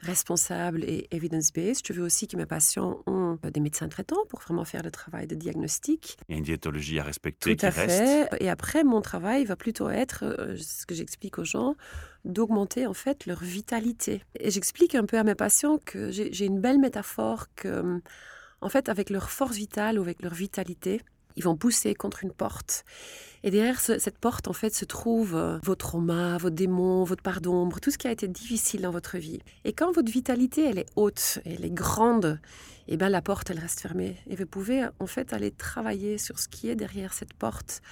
responsable 0.00 0.84
et 0.84 1.08
evidence-based. 1.10 1.86
Je 1.86 1.92
veux 1.92 2.02
aussi 2.02 2.28
que 2.28 2.36
mes 2.36 2.46
patients 2.46 3.02
ont 3.06 3.38
des 3.42 3.60
médecins 3.60 3.88
traitants 3.88 4.24
pour 4.28 4.40
vraiment 4.40 4.64
faire 4.64 4.82
le 4.82 4.90
travail 4.90 5.26
de 5.26 5.34
diagnostic. 5.34 6.16
A 6.28 6.34
une 6.34 6.42
diétologie 6.42 6.98
à 6.98 7.02
respecter 7.02 7.56
Tout 7.56 7.66
à 7.66 7.70
fait. 7.70 8.28
Et 8.40 8.48
après, 8.48 8.84
mon 8.84 9.00
travail 9.00 9.44
va 9.44 9.56
plutôt 9.56 9.88
être, 9.88 10.24
euh, 10.24 10.56
ce 10.56 10.86
que 10.86 10.94
j'explique 10.94 11.38
aux 11.38 11.44
gens, 11.44 11.76
d'augmenter 12.24 12.86
en 12.86 12.94
fait 12.94 13.26
leur 13.26 13.42
vitalité. 13.42 14.22
Et 14.38 14.50
j'explique 14.50 14.94
un 14.94 15.04
peu 15.04 15.18
à 15.18 15.24
mes 15.24 15.34
patients 15.34 15.78
que 15.84 16.10
j'ai 16.10 16.44
une 16.44 16.60
belle 16.60 16.78
métaphore 16.78 17.46
que, 17.54 18.00
en 18.60 18.68
fait, 18.68 18.88
avec 18.88 19.10
leur 19.10 19.30
force 19.30 19.56
vitale 19.56 19.98
ou 19.98 20.02
avec 20.02 20.22
leur 20.22 20.34
vitalité, 20.34 21.00
ils 21.36 21.44
vont 21.44 21.56
pousser 21.56 21.94
contre 21.94 22.24
une 22.24 22.32
porte. 22.32 22.84
Et 23.42 23.50
derrière 23.50 23.78
cette 23.78 24.18
porte, 24.18 24.48
en 24.48 24.54
fait, 24.54 24.74
se 24.74 24.86
trouve 24.86 25.36
euh, 25.36 25.58
vos 25.62 25.74
traumas, 25.74 26.38
vos 26.38 26.48
démons, 26.48 27.04
votre 27.04 27.22
part 27.22 27.42
d'ombre, 27.42 27.78
tout 27.78 27.90
ce 27.90 27.98
qui 27.98 28.08
a 28.08 28.10
été 28.10 28.26
difficile 28.26 28.80
dans 28.80 28.90
votre 28.90 29.18
vie. 29.18 29.40
Et 29.64 29.74
quand 29.74 29.92
votre 29.92 30.10
vitalité, 30.10 30.64
elle 30.64 30.78
est 30.78 30.86
haute, 30.96 31.40
elle 31.44 31.64
est 31.64 31.74
grande, 31.74 32.40
et 32.86 32.94
eh 32.94 32.96
bien 32.96 33.10
la 33.10 33.20
porte, 33.20 33.50
elle 33.50 33.58
reste 33.58 33.80
fermée. 33.80 34.16
Et 34.28 34.36
vous 34.36 34.46
pouvez, 34.46 34.86
en 34.98 35.06
fait, 35.06 35.34
aller 35.34 35.50
travailler 35.50 36.16
sur 36.16 36.38
ce 36.38 36.48
qui 36.48 36.70
est 36.70 36.74
derrière 36.74 37.12
cette 37.12 37.34
porte, 37.34 37.82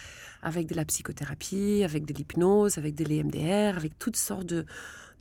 avec 0.42 0.66
de 0.66 0.75
la 0.75 0.87
psychothérapie, 0.87 1.82
avec 1.84 2.06
de 2.06 2.14
l'hypnose, 2.14 2.78
avec 2.78 2.94
de 2.94 3.04
l'EMDR, 3.04 3.76
avec 3.76 3.99
toutes 3.99 4.16
sortes 4.16 4.46
de, 4.46 4.64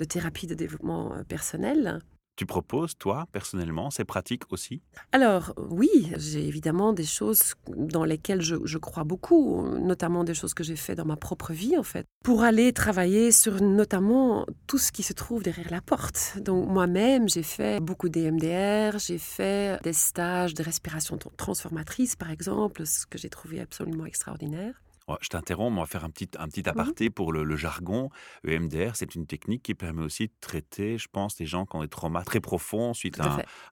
thérapies 0.07 0.47
de 0.47 0.55
développement 0.55 1.13
euh, 1.13 1.23
personnel 1.23 1.99
tu 2.35 2.45
proposes, 2.45 2.97
toi, 2.97 3.27
personnellement, 3.31 3.91
ces 3.91 4.05
pratiques 4.05 4.51
aussi? 4.51 4.81
Alors, 5.11 5.53
oui, 5.69 6.11
j'ai 6.17 6.47
évidemment 6.47 6.93
des 6.93 7.05
choses 7.05 7.53
dans 7.67 8.03
lesquelles 8.03 8.41
je, 8.41 8.77
crois 8.77 9.03
beaucoup, 9.03 9.61
notamment 9.79 10.23
des 10.23 10.33
choses 10.33 10.53
que 10.53 10.63
j'ai 10.63 10.75
fait 10.75 10.95
dans 10.95 11.05
ma 11.05 11.17
propre 11.17 11.53
vie, 11.53 11.77
en 11.77 11.83
fait, 11.83 12.05
pour 12.23 12.43
aller 12.43 12.73
travailler 12.73 13.31
sur 13.31 13.61
notamment 13.61 14.45
tout 14.67 14.77
ce 14.77 14.91
qui 14.91 15.03
se 15.03 15.13
trouve 15.13 15.43
derrière 15.43 15.71
la 15.71 15.81
porte. 15.81 16.37
Donc, 16.41 16.67
moi-même, 16.67 17.29
j'ai 17.29 17.43
fait 17.43 17.79
beaucoup 17.79 18.09
d'EMDR, 18.09 18.97
j'ai 18.97 19.17
fait 19.17 19.81
des 19.83 19.93
stages 19.93 20.53
de 20.53 20.63
respiration 20.63 21.17
transformatrice, 21.37 22.15
par 22.15 22.31
exemple, 22.31 22.85
ce 22.85 23.05
que 23.05 23.17
j'ai 23.17 23.29
trouvé 23.29 23.59
absolument 23.59 24.05
extraordinaire. 24.05 24.81
Je 25.21 25.29
t'interromps, 25.29 25.75
on 25.77 25.81
va 25.81 25.85
faire 25.87 26.05
un 26.05 26.09
petit, 26.09 26.29
un 26.37 26.47
petit 26.47 26.61
Mmh 26.61 26.69
aparté 26.69 27.09
pour 27.09 27.33
le, 27.33 27.43
le 27.43 27.55
jargon. 27.55 28.09
EMDR, 28.47 28.95
c'est 28.95 29.15
une 29.15 29.25
technique 29.25 29.63
qui 29.63 29.73
permet 29.75 30.03
aussi 30.03 30.27
de 30.27 30.33
traiter, 30.41 30.97
je 30.97 31.07
pense, 31.11 31.39
les 31.39 31.45
gens 31.45 31.65
qui 31.65 31.75
ont 31.75 31.81
des 31.81 31.87
traumas 31.87 32.23
très 32.23 32.39
profonds 32.39 32.93
suite 32.93 33.19
à 33.19 33.23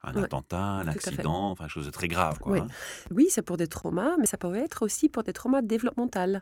à 0.02 0.10
un, 0.10 0.14
Ouais, 0.14 0.24
attentat, 0.24 0.60
un 0.60 0.82
tout 0.84 0.90
accident, 0.90 1.50
enfin, 1.50 1.68
chose 1.68 1.86
de 1.86 1.90
très 1.90 2.08
grave. 2.08 2.38
Quoi, 2.40 2.52
Oui. 2.52 2.58
hein. 2.60 2.66
Oui, 3.10 3.26
c'est 3.30 3.42
pour 3.42 3.56
des 3.56 3.68
traumas, 3.68 4.16
mais 4.18 4.26
ça 4.26 4.36
peut 4.38 4.54
être 4.56 4.82
aussi 4.82 5.08
pour 5.08 5.22
des 5.22 5.32
traumas 5.32 5.62
développementaux. 5.62 6.40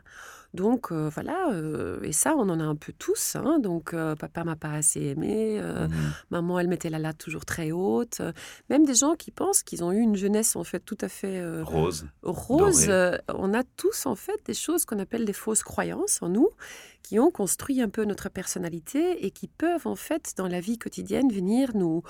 Donc 0.55 0.91
euh, 0.91 1.09
voilà, 1.13 1.51
euh, 1.51 2.01
et 2.01 2.11
ça, 2.11 2.35
on 2.35 2.49
en 2.49 2.59
a 2.59 2.63
un 2.63 2.75
peu 2.75 2.91
tous. 2.97 3.35
hein. 3.35 3.59
Donc 3.59 3.93
euh, 3.93 4.15
papa 4.15 4.43
m'a 4.43 4.55
pas 4.55 4.71
assez 4.71 4.99
aimé, 5.01 5.61
Mhm. 5.61 5.89
maman, 6.31 6.59
elle 6.59 6.67
mettait 6.67 6.89
la 6.89 6.97
latte 6.99 7.17
toujours 7.19 7.45
très 7.45 7.71
haute. 7.71 8.21
même 8.69 8.85
des 8.85 8.95
gens 8.95 9.15
qui 9.15 9.29
pensent 9.31 9.61
qu'ils 9.63 9.83
ont 9.83 9.91
eu 9.91 9.99
une 9.99 10.15
jeunesse 10.15 10.55
en 10.55 10.63
fait 10.63 10.79
tout 10.79 10.97
à 11.01 11.07
fait 11.07 11.39
Rose. 11.61 12.05
rose. 12.23 12.91
On 13.33 13.53
a 13.53 13.63
tous 13.77 14.05
en 14.05 14.15
fait 14.15 14.39
des 14.45 14.53
choses 14.55 14.85
qu'on 14.85 14.99
appelle 14.99 15.25
des 15.25 15.33
fausses 15.33 15.63
croyances 15.63 16.21
en 16.21 16.29
nous, 16.29 16.49
qui 17.03 17.19
ont 17.19 17.31
construit 17.31 17.81
un 17.81 17.89
peu 17.89 18.03
notre 18.05 18.29
personnalité 18.29 19.25
et 19.25 19.31
qui 19.31 19.47
peuvent 19.47 19.85
en 19.87 19.95
fait 19.95 20.33
dans 20.37 20.47
la 20.47 20.59
vie 20.59 20.77
quotidienne 20.77 21.31
venir 21.31 21.71
nous 21.75 22.01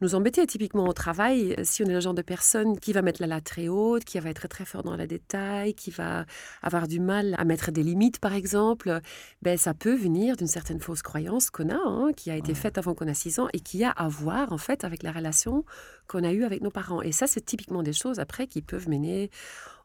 nous 0.00 0.14
embêter. 0.14 0.46
Typiquement 0.46 0.86
au 0.86 0.92
travail, 0.92 1.56
si 1.64 1.82
on 1.82 1.86
est 1.86 1.92
le 1.92 1.98
genre 1.98 2.14
de 2.14 2.22
personne 2.22 2.78
qui 2.78 2.92
va 2.92 3.02
mettre 3.02 3.20
la 3.20 3.26
latte 3.26 3.42
très 3.44 3.66
haute, 3.66 4.04
qui 4.04 4.16
va 4.20 4.30
être 4.30 4.36
très 4.36 4.46
très 4.48 4.64
fort 4.64 4.84
dans 4.84 4.94
les 4.94 5.08
détails, 5.08 5.74
qui 5.74 5.90
va 5.90 6.24
avoir 6.62 6.86
du 6.86 7.00
mal 7.00 7.34
à 7.36 7.44
mettre 7.44 7.67
des 7.70 7.82
limites 7.82 8.18
par 8.20 8.32
exemple, 8.34 9.00
ben 9.42 9.56
ça 9.58 9.74
peut 9.74 9.94
venir 9.94 10.36
d'une 10.36 10.46
certaine 10.46 10.80
fausse 10.80 11.02
croyance 11.02 11.50
qu'on 11.50 11.68
a, 11.70 11.78
hein, 11.84 12.12
qui 12.16 12.30
a 12.30 12.36
été 12.36 12.48
Ouais. 12.48 12.54
faite 12.54 12.78
avant 12.78 12.94
qu'on 12.94 13.08
a 13.08 13.14
6 13.14 13.38
ans 13.38 13.48
et 13.52 13.60
qui 13.60 13.84
a 13.84 13.90
à 13.90 14.08
voir 14.08 14.52
en 14.52 14.58
fait 14.58 14.84
avec 14.84 15.02
la 15.02 15.12
relation 15.12 15.64
qu'on 16.06 16.24
a 16.24 16.32
eue 16.32 16.44
avec 16.44 16.62
nos 16.62 16.70
parents. 16.70 17.02
Et 17.02 17.12
ça, 17.12 17.26
c'est 17.26 17.44
typiquement 17.44 17.82
des 17.82 17.92
choses 17.92 18.18
après 18.18 18.46
qui 18.46 18.62
peuvent 18.62 18.88
mener 18.88 19.30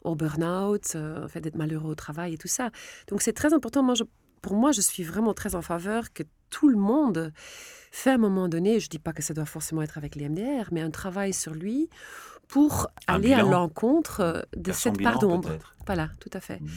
au 0.03 0.15
burn-out, 0.15 0.93
euh, 0.95 1.23
en 1.25 1.27
fait, 1.27 1.39
d'être 1.41 1.55
malheureux 1.55 1.91
au 1.91 1.95
travail 1.95 2.33
et 2.33 2.37
tout 2.37 2.47
ça. 2.49 2.71
Donc 3.07 3.21
c'est 3.21 3.33
très 3.33 3.53
important. 3.53 3.83
Moi, 3.83 3.95
je- 3.95 4.03
pour 4.41 4.53
moi, 4.55 4.71
je 4.73 4.81
suis 4.81 5.03
vraiment 5.03 5.33
très 5.33 5.55
en 5.55 5.61
faveur 5.61 6.11
que 6.13 6.23
tout 6.49 6.67
le 6.69 6.77
monde 6.77 7.31
fait 7.91 8.09
à 8.11 8.13
un 8.15 8.17
moment 8.17 8.47
donné, 8.49 8.79
je 8.79 8.87
ne 8.87 8.89
dis 8.89 8.99
pas 8.99 9.13
que 9.13 9.21
ça 9.21 9.33
doit 9.33 9.45
forcément 9.45 9.81
être 9.81 9.97
avec 9.97 10.15
les 10.15 10.25
MDR, 10.27 10.69
mais 10.71 10.81
un 10.81 10.89
travail 10.91 11.31
sur 11.33 11.53
lui 11.53 11.89
pour 12.49 12.87
Un 13.07 13.15
aller 13.15 13.33
à 13.33 13.41
l'encontre 13.43 14.19
euh, 14.19 14.41
de 14.57 14.71
Faire 14.71 14.93
cette 14.93 15.01
part 15.01 15.19
d'ombre. 15.19 15.57
Voilà, 15.85 16.09
tout 16.19 16.29
à 16.33 16.39
fait. 16.41 16.59
Mhm. 16.59 16.69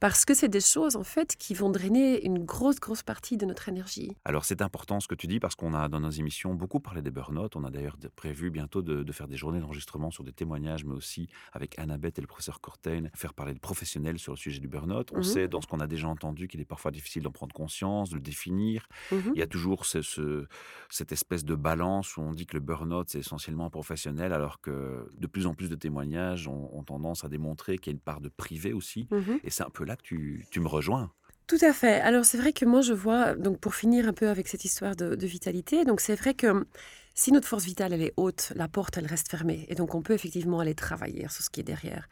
Parce 0.00 0.24
que 0.24 0.32
c'est 0.34 0.48
des 0.48 0.60
choses, 0.62 0.96
en 0.96 1.04
fait, 1.04 1.36
qui 1.36 1.52
vont 1.52 1.68
drainer 1.70 2.24
une 2.24 2.38
grosse, 2.44 2.80
grosse 2.80 3.02
partie 3.02 3.36
de 3.36 3.44
notre 3.44 3.68
énergie. 3.68 4.16
Alors 4.24 4.44
c'est 4.46 4.62
important 4.62 4.98
ce 4.98 5.06
que 5.06 5.14
tu 5.14 5.26
dis 5.26 5.40
parce 5.40 5.54
qu'on 5.54 5.74
a 5.74 5.88
dans 5.88 6.00
nos 6.00 6.10
émissions 6.10 6.54
beaucoup 6.54 6.80
parlé 6.80 7.02
des 7.02 7.10
burn-out. 7.10 7.54
On 7.54 7.64
a 7.64 7.70
d'ailleurs 7.70 7.98
prévu 8.16 8.50
bientôt 8.50 8.80
de, 8.80 9.02
de 9.02 9.12
faire 9.12 9.28
des 9.28 9.36
journées 9.36 9.60
d'enregistrement 9.60 10.10
sur 10.10 10.24
des 10.24 10.32
témoignages, 10.32 10.84
mais 10.86 10.94
aussi 10.94 11.28
avec 11.52 11.78
Annabeth 11.78 12.18
et 12.18 12.22
le 12.22 12.26
professeur 12.26 12.60
Cortain, 12.62 13.04
faire 13.14 13.34
parler 13.34 13.52
de 13.52 13.58
professionnels 13.58 14.18
sur 14.18 14.32
le 14.32 14.38
sujet 14.38 14.58
du 14.58 14.68
burn-out. 14.68 15.10
On 15.12 15.18
Mhm. 15.18 15.22
sait 15.22 15.48
dans 15.48 15.60
ce 15.60 15.66
qu'on 15.66 15.80
a 15.80 15.86
déjà 15.86 16.08
entendu 16.08 16.48
qu'il 16.48 16.60
est 16.60 16.64
parfois 16.64 16.90
difficile 16.90 17.22
d'en 17.22 17.30
prendre 17.30 17.54
conscience, 17.54 18.08
de 18.10 18.14
le 18.16 18.22
définir. 18.22 18.86
Mhm. 19.12 19.32
Il 19.34 19.38
y 19.38 19.42
a 19.42 19.46
toujours 19.46 19.84
ce- 19.84 20.00
ce- 20.02 20.46
cette 20.88 21.12
espèce 21.12 21.44
de 21.44 21.54
balance 21.54 22.16
où 22.16 22.22
on 22.22 22.32
dit 22.32 22.46
que 22.46 22.56
le 22.56 22.60
burn-out 22.62 23.08
c'est 23.10 23.18
essentiellement 23.18 23.68
professionnel, 23.68 24.32
alors 24.32 24.62
que 24.62 25.06
de 25.18 25.26
plus 25.26 25.46
en 25.46 25.54
plus 25.54 25.68
de 25.68 25.74
témoignages 25.76 26.48
ont, 26.48 26.70
ont 26.74 26.84
tendance 26.84 27.22
à 27.22 27.28
démontrer 27.28 27.76
qu'il 27.76 27.92
y 27.92 27.94
a 27.94 27.96
une 27.96 28.00
part 28.00 28.22
de 28.22 28.30
privé 28.30 28.72
aussi. 28.72 29.06
Mhm. 29.10 29.40
Et 29.44 29.50
c'est 29.50 29.62
un 29.62 29.68
peu 29.70 29.84
là 29.90 29.96
que 29.96 30.02
tu, 30.02 30.46
tu 30.50 30.60
me 30.60 30.68
rejoins. 30.68 31.12
Tout 31.46 31.58
à 31.62 31.72
fait. 31.72 32.00
Alors 32.00 32.24
c'est 32.24 32.38
vrai 32.38 32.52
que 32.52 32.64
moi 32.64 32.80
je 32.80 32.92
vois, 32.92 33.34
donc 33.34 33.58
pour 33.58 33.74
finir 33.74 34.06
un 34.06 34.12
peu 34.12 34.28
avec 34.28 34.46
cette 34.46 34.64
histoire 34.64 34.94
de, 34.94 35.16
de 35.16 35.26
vitalité, 35.26 35.84
donc 35.84 36.00
c'est 36.00 36.14
vrai 36.14 36.32
que 36.32 36.64
si 37.16 37.32
notre 37.32 37.48
force 37.48 37.64
vitale 37.64 37.92
elle 37.92 38.02
est 38.02 38.14
haute, 38.16 38.52
la 38.54 38.68
porte 38.68 38.96
elle 38.98 39.06
reste 39.06 39.28
fermée 39.28 39.66
et 39.68 39.74
donc 39.74 39.96
on 39.96 40.00
peut 40.00 40.12
effectivement 40.12 40.60
aller 40.60 40.76
travailler 40.76 41.26
sur 41.28 41.42
ce 41.42 41.50
qui 41.50 41.58
est 41.58 41.64
derrière. 41.64 42.08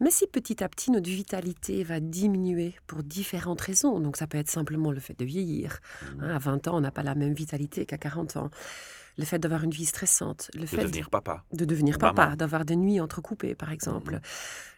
Mais 0.00 0.10
si 0.10 0.26
petit 0.26 0.62
à 0.62 0.68
petit 0.68 0.90
notre 0.90 1.08
vitalité 1.08 1.82
va 1.84 2.00
diminuer 2.00 2.74
pour 2.86 3.02
différentes 3.02 3.62
raisons, 3.62 3.98
donc 3.98 4.18
ça 4.18 4.26
peut 4.26 4.36
être 4.36 4.50
simplement 4.50 4.92
le 4.92 5.00
fait 5.00 5.18
de 5.18 5.24
vieillir. 5.24 5.80
Mhm. 6.02 6.24
hein, 6.24 6.36
à 6.36 6.38
20 6.38 6.68
ans 6.68 6.76
on 6.76 6.82
n'a 6.82 6.90
pas 6.90 7.02
la 7.02 7.14
même 7.14 7.32
vitalité 7.32 7.86
qu'à 7.86 7.96
40 7.96 8.36
ans. 8.36 8.50
Le 9.18 9.24
fait 9.24 9.38
d'avoir 9.38 9.62
une 9.64 9.70
vie 9.70 9.84
stressante, 9.84 10.50
le 10.54 10.62
De 10.62 10.66
fait 10.66 10.78
devenir 10.78 11.10
papa. 11.10 11.44
de 11.52 11.64
devenir 11.64 11.98
papa, 11.98 12.34
d'avoir 12.36 12.64
des 12.64 12.76
nuits 12.76 13.00
entrecoupées, 13.00 13.54
par 13.54 13.70
exemple. 13.70 14.14
Mhm. 14.14 14.20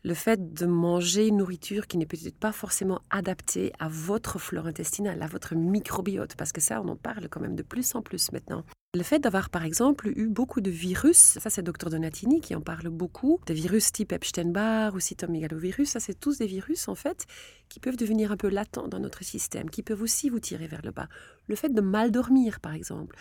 Le 0.05 0.14
fait 0.14 0.55
de 0.55 0.67
manger 0.67 1.29
une 1.29 1.37
nourriture 1.38 1.87
qui 1.87 1.99
n'est 1.99 2.07
peut-être 2.07 2.38
pas 2.38 2.53
forcément 2.53 3.00
adaptée 3.11 3.73
à 3.79 3.88
votre 3.88 4.38
flore 4.38 4.67
intestinale, 4.67 5.23
à 5.23 5.26
votre 5.26 5.55
microbiote, 5.55 6.35
parce 6.37 6.53
que 6.53 6.61
ça, 6.61 6.81
on 6.83 6.88
en 6.88 6.97
parle 6.97 7.29
quand 7.29 7.41
même 7.41 7.55
de 7.57 7.62
plus 7.62 7.95
en 7.95 8.03
plus 8.03 8.33
maintenant. 8.33 8.64
Le 8.97 9.03
fait 9.03 9.19
d'avoir, 9.19 9.50
par 9.50 9.64
exemple, 9.64 10.07
eu 10.14 10.29
beaucoup 10.29 10.61
de 10.61 10.71
virus, 10.71 11.17
ça 11.17 11.50
c'est 11.50 11.62
Dr 11.64 11.91
Donatini 11.91 12.41
qui 12.41 12.55
en 12.55 12.61
parle 12.61 12.91
beaucoup, 12.91 13.41
des 13.47 13.55
virus 13.55 13.91
type 13.91 14.12
Epstein-Barr 14.12 14.95
ou 14.95 15.00
cytomégalovirus, 15.00 15.88
ça 15.88 15.99
c'est 15.99 16.14
tous 16.14 16.38
des 16.38 16.47
virus 16.47 16.87
en 16.87 16.95
fait 16.95 17.26
qui 17.69 17.81
peuvent 17.81 17.97
devenir 17.97 18.31
un 18.31 18.37
peu 18.37 18.49
latents 18.49 18.87
dans 18.87 19.00
notre 19.00 19.25
système, 19.25 19.69
qui 19.69 19.83
peuvent 19.83 20.00
aussi 20.03 20.29
vous 20.29 20.38
tirer 20.38 20.69
vers 20.69 20.83
le 20.85 20.93
bas. 20.93 21.09
Le 21.49 21.57
fait 21.57 21.71
de 21.75 21.81
mal 21.81 22.12
dormir, 22.12 22.61
par 22.61 22.73
exemple. 22.73 23.17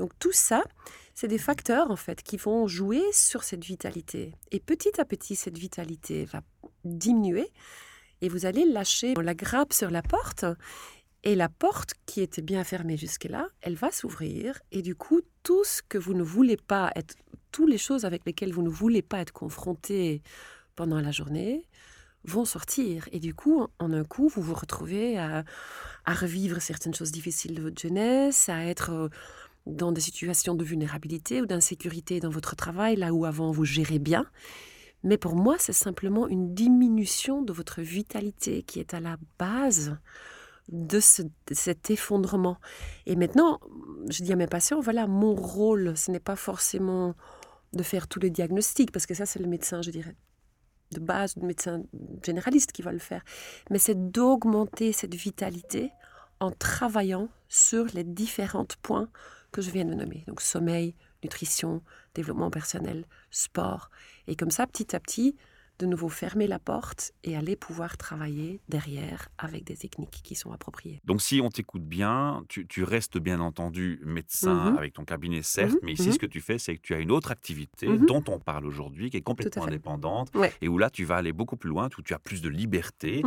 Donc 0.00 0.18
tout 0.18 0.32
ça, 0.32 0.64
c'est 1.14 1.28
des 1.28 1.36
facteurs 1.36 1.90
en 1.90 1.96
fait 1.96 2.22
qui 2.22 2.38
vont 2.38 2.66
jouer 2.66 3.02
sur 3.12 3.44
cette 3.44 3.62
vitalité. 3.62 4.32
Et 4.50 4.58
petit 4.58 4.98
à 4.98 5.04
petit, 5.04 5.36
cette 5.36 5.58
vitalité 5.58 6.24
va 6.24 6.40
diminuer 6.84 7.50
et 8.22 8.30
vous 8.30 8.46
allez 8.46 8.64
lâcher 8.64 9.12
la 9.12 9.34
grappe 9.34 9.74
sur 9.74 9.90
la 9.90 10.00
porte. 10.00 10.46
Et 11.22 11.34
la 11.34 11.50
porte 11.50 11.92
qui 12.06 12.22
était 12.22 12.40
bien 12.40 12.64
fermée 12.64 12.96
jusque-là, 12.96 13.48
elle 13.60 13.74
va 13.74 13.90
s'ouvrir. 13.90 14.58
Et 14.72 14.80
du 14.80 14.94
coup, 14.94 15.20
tout 15.42 15.64
ce 15.64 15.82
que 15.82 15.98
vous 15.98 16.14
ne 16.14 16.22
voulez 16.22 16.56
pas 16.56 16.90
être, 16.96 17.14
toutes 17.52 17.68
les 17.68 17.76
choses 17.76 18.06
avec 18.06 18.24
lesquelles 18.24 18.54
vous 18.54 18.62
ne 18.62 18.70
voulez 18.70 19.02
pas 19.02 19.18
être 19.18 19.34
confronté 19.34 20.22
pendant 20.76 20.98
la 20.98 21.10
journée 21.10 21.68
vont 22.24 22.46
sortir. 22.46 23.06
Et 23.12 23.20
du 23.20 23.34
coup, 23.34 23.66
en 23.78 23.92
un 23.92 24.04
coup, 24.04 24.28
vous 24.28 24.40
vous 24.40 24.54
retrouvez 24.54 25.18
à, 25.18 25.44
à 26.06 26.14
revivre 26.14 26.60
certaines 26.60 26.94
choses 26.94 27.12
difficiles 27.12 27.54
de 27.54 27.62
votre 27.62 27.80
jeunesse, 27.80 28.48
à 28.48 28.64
être 28.64 28.90
euh, 28.90 29.08
dans 29.66 29.92
des 29.92 30.00
situations 30.00 30.54
de 30.54 30.64
vulnérabilité 30.64 31.42
ou 31.42 31.46
d'insécurité 31.46 32.20
dans 32.20 32.30
votre 32.30 32.56
travail, 32.56 32.96
là 32.96 33.12
où 33.12 33.24
avant 33.24 33.50
vous 33.50 33.64
gérez 33.64 33.98
bien. 33.98 34.26
Mais 35.02 35.16
pour 35.16 35.34
moi, 35.34 35.56
c'est 35.58 35.72
simplement 35.72 36.28
une 36.28 36.54
diminution 36.54 37.42
de 37.42 37.52
votre 37.52 37.80
vitalité 37.80 38.62
qui 38.62 38.80
est 38.80 38.94
à 38.94 39.00
la 39.00 39.16
base 39.38 39.96
de, 40.68 41.00
ce- 41.00 41.22
cet 41.50 41.90
effondrement. 41.90 42.58
Et 43.06 43.16
maintenant, 43.16 43.60
je 44.08 44.22
dis 44.22 44.32
à 44.32 44.36
mes 44.36 44.46
patients, 44.46 44.80
voilà, 44.80 45.06
mon 45.06 45.34
rôle, 45.34 45.96
ce 45.96 46.10
n'est 46.10 46.20
pas 46.20 46.36
forcément 46.36 47.14
de 47.72 47.82
faire 47.82 48.08
tous 48.08 48.20
les 48.20 48.30
diagnostics, 48.30 48.92
parce 48.92 49.06
que 49.06 49.14
ça, 49.14 49.26
c'est 49.26 49.38
le 49.38 49.46
médecin, 49.46 49.80
je 49.82 49.90
dirais, 49.90 50.16
de 50.92 51.00
base, 51.00 51.36
le 51.36 51.46
médecin 51.46 51.82
généraliste 52.24 52.72
qui 52.72 52.82
va 52.82 52.92
le 52.92 52.98
faire. 52.98 53.24
Mais 53.70 53.78
c'est 53.78 54.10
d'augmenter 54.10 54.92
cette 54.92 55.14
vitalité 55.14 55.92
en 56.40 56.50
travaillant 56.50 57.28
sur 57.48 57.86
les 57.94 58.04
différents 58.04 58.66
points 58.82 59.08
que 59.52 59.62
je 59.62 59.70
viens 59.70 59.84
de 59.84 59.94
nommer. 59.94 60.24
Donc 60.26 60.40
sommeil, 60.40 60.94
nutrition, 61.22 61.82
développement 62.14 62.50
personnel, 62.50 63.04
sport. 63.30 63.90
Et 64.26 64.36
comme 64.36 64.50
ça, 64.50 64.66
petit 64.66 64.94
à 64.94 65.00
petit, 65.00 65.36
de 65.80 65.86
nouveau 65.86 66.08
fermer 66.10 66.46
la 66.46 66.58
porte 66.58 67.12
et 67.24 67.36
aller 67.36 67.56
pouvoir 67.56 67.96
travailler 67.96 68.60
derrière 68.68 69.28
avec 69.38 69.64
des 69.64 69.76
techniques 69.76 70.20
qui 70.22 70.34
sont 70.34 70.52
appropriées. 70.52 71.00
Donc, 71.04 71.22
si 71.22 71.40
on 71.42 71.48
t'écoute 71.48 71.82
bien, 71.84 72.44
tu, 72.48 72.66
tu 72.66 72.84
restes 72.84 73.16
bien 73.18 73.40
entendu 73.40 73.98
médecin 74.04 74.70
Mhm. 74.72 74.76
avec 74.78 74.92
ton 74.92 75.04
cabinet, 75.04 75.42
certes, 75.42 75.72
Mhm, 75.72 75.78
mais 75.82 75.92
ici, 75.94 76.08
mhm. 76.08 76.12
ce 76.12 76.18
que 76.18 76.26
tu 76.26 76.40
fais, 76.40 76.58
c'est 76.58 76.76
que 76.76 76.82
tu 76.82 76.94
as 76.94 76.98
une 76.98 77.10
autre 77.10 77.30
activité 77.30 77.86
dont 77.98 78.22
on 78.28 78.38
parle 78.38 78.66
aujourd'hui, 78.66 79.08
qui 79.10 79.16
est 79.16 79.22
complètement 79.22 79.64
indépendante, 79.64 80.28
Ouais. 80.34 80.52
et 80.60 80.68
où 80.68 80.76
là, 80.76 80.90
tu 80.90 81.04
vas 81.04 81.16
aller 81.16 81.32
beaucoup 81.32 81.56
plus 81.56 81.70
loin, 81.70 81.88
où 81.98 82.02
tu 82.02 82.12
as 82.14 82.18
plus 82.18 82.42
de 82.42 82.48
liberté. 82.48 83.22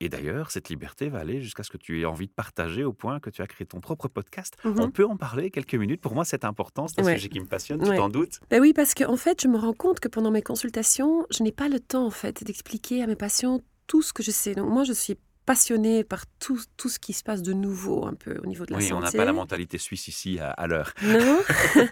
Et 0.00 0.08
d'ailleurs, 0.08 0.50
cette 0.50 0.68
liberté 0.70 1.08
va 1.10 1.18
aller 1.18 1.42
jusqu'à 1.42 1.62
ce 1.62 1.70
que 1.70 1.76
tu 1.76 2.00
aies 2.00 2.04
envie 2.06 2.26
de 2.28 2.32
partager 2.32 2.82
au 2.84 2.92
point 2.94 3.20
que 3.20 3.28
tu 3.30 3.42
as 3.42 3.46
créé 3.46 3.66
ton 3.66 3.80
propre 3.80 4.08
podcast. 4.08 4.56
On 4.64 4.90
peut 4.90 5.04
en 5.06 5.16
parler 5.16 5.50
quelques 5.50 5.74
minutes. 5.74 6.00
Pour 6.00 6.14
moi, 6.14 6.24
c'est 6.24 6.44
important, 6.44 6.88
c'est 6.88 7.00
un 7.00 7.04
Ouais. 7.04 7.16
sujet 7.16 7.28
qui 7.28 7.40
me 7.40 7.46
passionne, 7.46 7.82
tu 7.82 7.88
Ouais. 7.90 7.96
t'en 7.96 8.08
doutes? 8.08 8.40
Ben 8.50 8.60
oui, 8.60 8.72
parce 8.72 8.94
qu'en 8.94 9.16
fait, 9.16 9.42
je 9.42 9.48
me 9.48 9.58
rends 9.58 9.74
compte 9.74 10.00
que 10.00 10.08
pendant 10.08 10.30
mes 10.30 10.42
consultations, 10.42 11.26
je 11.30 11.42
n'ai 11.42 11.52
pas 11.52 11.68
le 11.68 11.80
temps 11.90 12.06
en 12.06 12.10
fait 12.10 12.42
d'expliquer 12.44 13.02
à 13.02 13.06
mes 13.06 13.16
patients 13.16 13.60
tout 13.86 14.02
ce 14.02 14.12
que 14.12 14.22
je 14.22 14.30
sais. 14.30 14.54
Donc 14.54 14.68
moi, 14.70 14.84
je 14.84 14.92
suis 14.92 15.16
passionnée 15.46 16.04
par 16.04 16.24
tout, 16.38 16.60
tout 16.76 16.88
ce 16.88 16.98
qui 17.00 17.12
se 17.12 17.24
passe 17.24 17.42
de 17.42 17.52
nouveau 17.52 18.06
un 18.06 18.14
peu 18.14 18.38
au 18.42 18.46
niveau 18.46 18.64
de 18.66 18.70
la 18.72 18.78
Oui, 18.78 18.84
santé. 18.84 18.94
on 18.94 19.00
n'a 19.00 19.10
pas 19.10 19.24
la 19.24 19.32
mentalité 19.32 19.78
suisse 19.78 20.06
ici 20.06 20.38
à, 20.38 20.50
à 20.50 20.66
l'heure. 20.66 20.92
Non. 21.02 21.38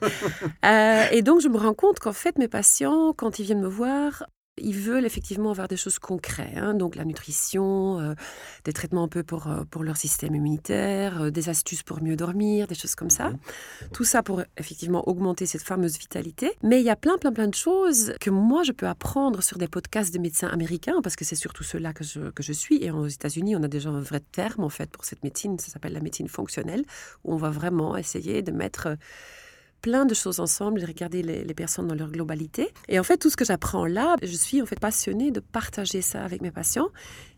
Euh, 0.65 1.05
et 1.13 1.23
donc, 1.23 1.41
je 1.41 1.49
me 1.49 1.57
rends 1.57 1.75
compte 1.75 1.99
qu'en 1.99 2.13
fait, 2.13 2.37
mes 2.39 2.49
patients, 2.49 3.13
quand 3.17 3.39
ils 3.39 3.45
viennent 3.45 3.61
me 3.61 3.69
voir, 3.69 4.25
ils 4.61 4.79
veulent 4.79 5.05
effectivement 5.05 5.51
avoir 5.51 5.69
des 5.69 5.77
choses 5.77 5.99
concrètes. 5.99 6.57
hein. 6.57 6.75
donc, 6.75 6.97
la 6.97 7.05
nutrition, 7.05 8.01
euh, 8.01 8.15
des 8.65 8.73
traitements 8.73 9.05
un 9.05 9.09
peu 9.09 9.23
pour, 9.23 9.47
euh, 9.47 9.65
pour 9.71 9.83
leur 9.83 9.97
système 9.97 10.35
immunitaire, 10.35 11.23
euh, 11.23 11.31
des 11.31 11.49
astuces 11.49 11.83
pour 11.83 12.03
mieux 12.03 12.17
dormir, 12.17 12.67
des 12.67 12.75
choses 12.75 12.95
comme 12.95 13.11
ça. 13.11 13.31
Mhm. 13.31 13.39
Tout 13.93 14.05
ça 14.05 14.23
pour 14.23 14.43
effectivement 14.57 15.09
augmenter 15.09 15.47
cette 15.47 15.63
fameuse 15.63 15.99
vitalité. 15.99 16.53
Mais 16.63 16.81
il 16.81 16.85
y 16.85 16.91
a 16.91 16.97
plein, 16.97 17.19
plein, 17.19 17.33
plein 17.33 17.49
de 17.49 17.55
choses 17.55 18.15
que 18.21 18.31
moi, 18.31 18.63
je 18.63 18.73
peux 18.73 18.87
apprendre 18.87 19.43
sur 19.43 19.59
des 19.59 19.69
podcasts 19.69 20.13
de 20.13 20.19
médecins 20.19 20.49
américains, 20.49 21.01
parce 21.03 21.17
que 21.17 21.25
c'est 21.25 21.37
surtout 21.37 21.65
ceux-là 21.65 21.93
que 21.93 22.05
je, 22.05 22.31
que 22.31 22.43
je 22.43 22.53
suis. 22.53 22.83
Et 22.83 22.91
aux 22.91 23.07
États-Unis, 23.07 23.57
on 23.57 23.63
a 23.63 23.69
déjà 23.69 23.91
un 23.91 24.01
vrai 24.01 24.21
terme, 24.21 24.65
en 24.65 24.69
fait, 24.71 24.91
pour 24.91 25.05
cette 25.05 25.23
médecine. 25.25 25.59
Ça 25.59 25.69
s'appelle 25.69 25.93
la 25.93 26.01
médecine 26.01 26.29
fonctionnelle, 26.29 26.85
où 27.25 27.33
on 27.35 27.37
va 27.37 27.51
vraiment 27.51 27.97
essayer 27.97 28.43
de 28.43 28.53
mettre 28.53 28.97
plein 29.83 30.05
de 30.05 30.15
choses 30.15 30.41
ensemble, 30.41 30.81
de 30.81 30.87
regarder 30.87 31.23
les, 31.23 31.45
les, 31.45 31.55
personnes 31.55 31.87
dans 31.87 31.95
leur 31.95 32.11
globalité. 32.11 32.73
Et 32.89 32.99
en 32.99 33.03
fait, 33.03 33.17
tout 33.17 33.31
ce 33.31 33.37
que 33.37 33.45
j'apprends 33.45 33.87
là, 33.87 34.17
je 34.23 34.37
suis 34.37 34.61
en 34.61 34.67
fait 34.67 34.79
passionnée 34.81 35.31
de 35.31 35.41
partager 35.41 36.03
ça 36.03 36.25
avec 36.25 36.43
mes 36.43 36.51
patients. 36.51 36.89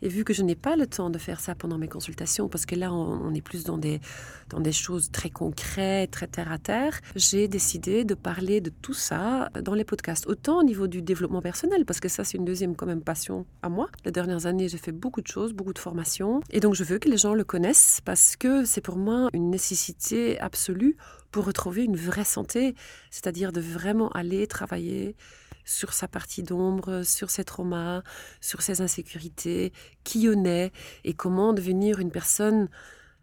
Et 0.02 0.08
vu 0.08 0.24
que 0.24 0.32
je 0.32 0.42
n'ai 0.42 0.54
pas 0.54 0.76
le 0.76 0.86
temps 0.86 1.10
de 1.10 1.18
faire 1.18 1.40
ça 1.40 1.54
pendant 1.54 1.78
mes 1.78 1.88
consultations, 1.88 2.48
parce 2.48 2.66
que 2.66 2.74
là, 2.74 2.92
on, 2.92 3.20
on 3.26 3.34
est 3.34 3.42
plus 3.42 3.64
dans 3.64 3.78
des, 3.78 4.00
dans 4.48 4.60
des 4.60 4.72
choses 4.72 5.10
très 5.10 5.30
concrètes, 5.30 6.10
très 6.10 6.26
terre 6.26 6.50
à 6.50 6.58
terre, 6.58 7.00
j'ai 7.16 7.48
décidé 7.48 8.04
de 8.04 8.14
parler 8.14 8.60
de 8.60 8.70
tout 8.70 8.94
ça 8.94 9.50
dans 9.62 9.74
les 9.74 9.84
podcasts. 9.84 10.26
Autant 10.26 10.60
au 10.60 10.62
niveau 10.62 10.86
du 10.86 11.02
développement 11.02 11.42
personnel, 11.42 11.84
parce 11.84 12.00
que 12.00 12.08
ça, 12.08 12.24
c'est 12.24 12.38
une 12.38 12.44
deuxième 12.44 12.76
quand 12.76 12.86
même 12.86 13.02
passion 13.02 13.46
à 13.62 13.68
moi. 13.68 13.88
Les 14.04 14.12
dernières 14.12 14.46
années, 14.46 14.68
j'ai 14.68 14.78
fait 14.78 14.92
beaucoup 14.92 15.20
de 15.20 15.26
choses, 15.26 15.52
beaucoup 15.52 15.72
de 15.72 15.78
formations. 15.78 16.40
Et 16.50 16.60
donc, 16.60 16.74
je 16.74 16.84
veux 16.84 16.98
que 16.98 17.08
les 17.08 17.18
gens 17.18 17.34
le 17.34 17.44
connaissent 17.44 18.00
parce 18.04 18.36
que 18.36 18.64
c'est 18.64 18.80
pour 18.80 18.96
moi 18.96 19.28
une 19.32 19.50
nécessité 19.50 20.38
absolue 20.40 20.96
pour 21.30 21.44
retrouver 21.44 21.84
une 21.84 21.96
vraie 21.96 22.24
santé, 22.24 22.74
c'est-à-dire 23.10 23.52
de 23.52 23.60
vraiment 23.60 24.08
aller 24.10 24.46
travailler 24.46 25.16
sur 25.64 25.92
sa 25.92 26.08
partie 26.08 26.42
d'ombre, 26.42 27.02
sur 27.02 27.30
ses 27.30 27.44
traumas, 27.44 28.02
sur 28.40 28.62
ses 28.62 28.80
insécurités, 28.80 29.72
qui 30.04 30.28
on 30.28 30.44
est 30.44 30.72
et 31.04 31.14
comment 31.14 31.52
devenir 31.52 32.00
une 32.00 32.10
personne 32.10 32.68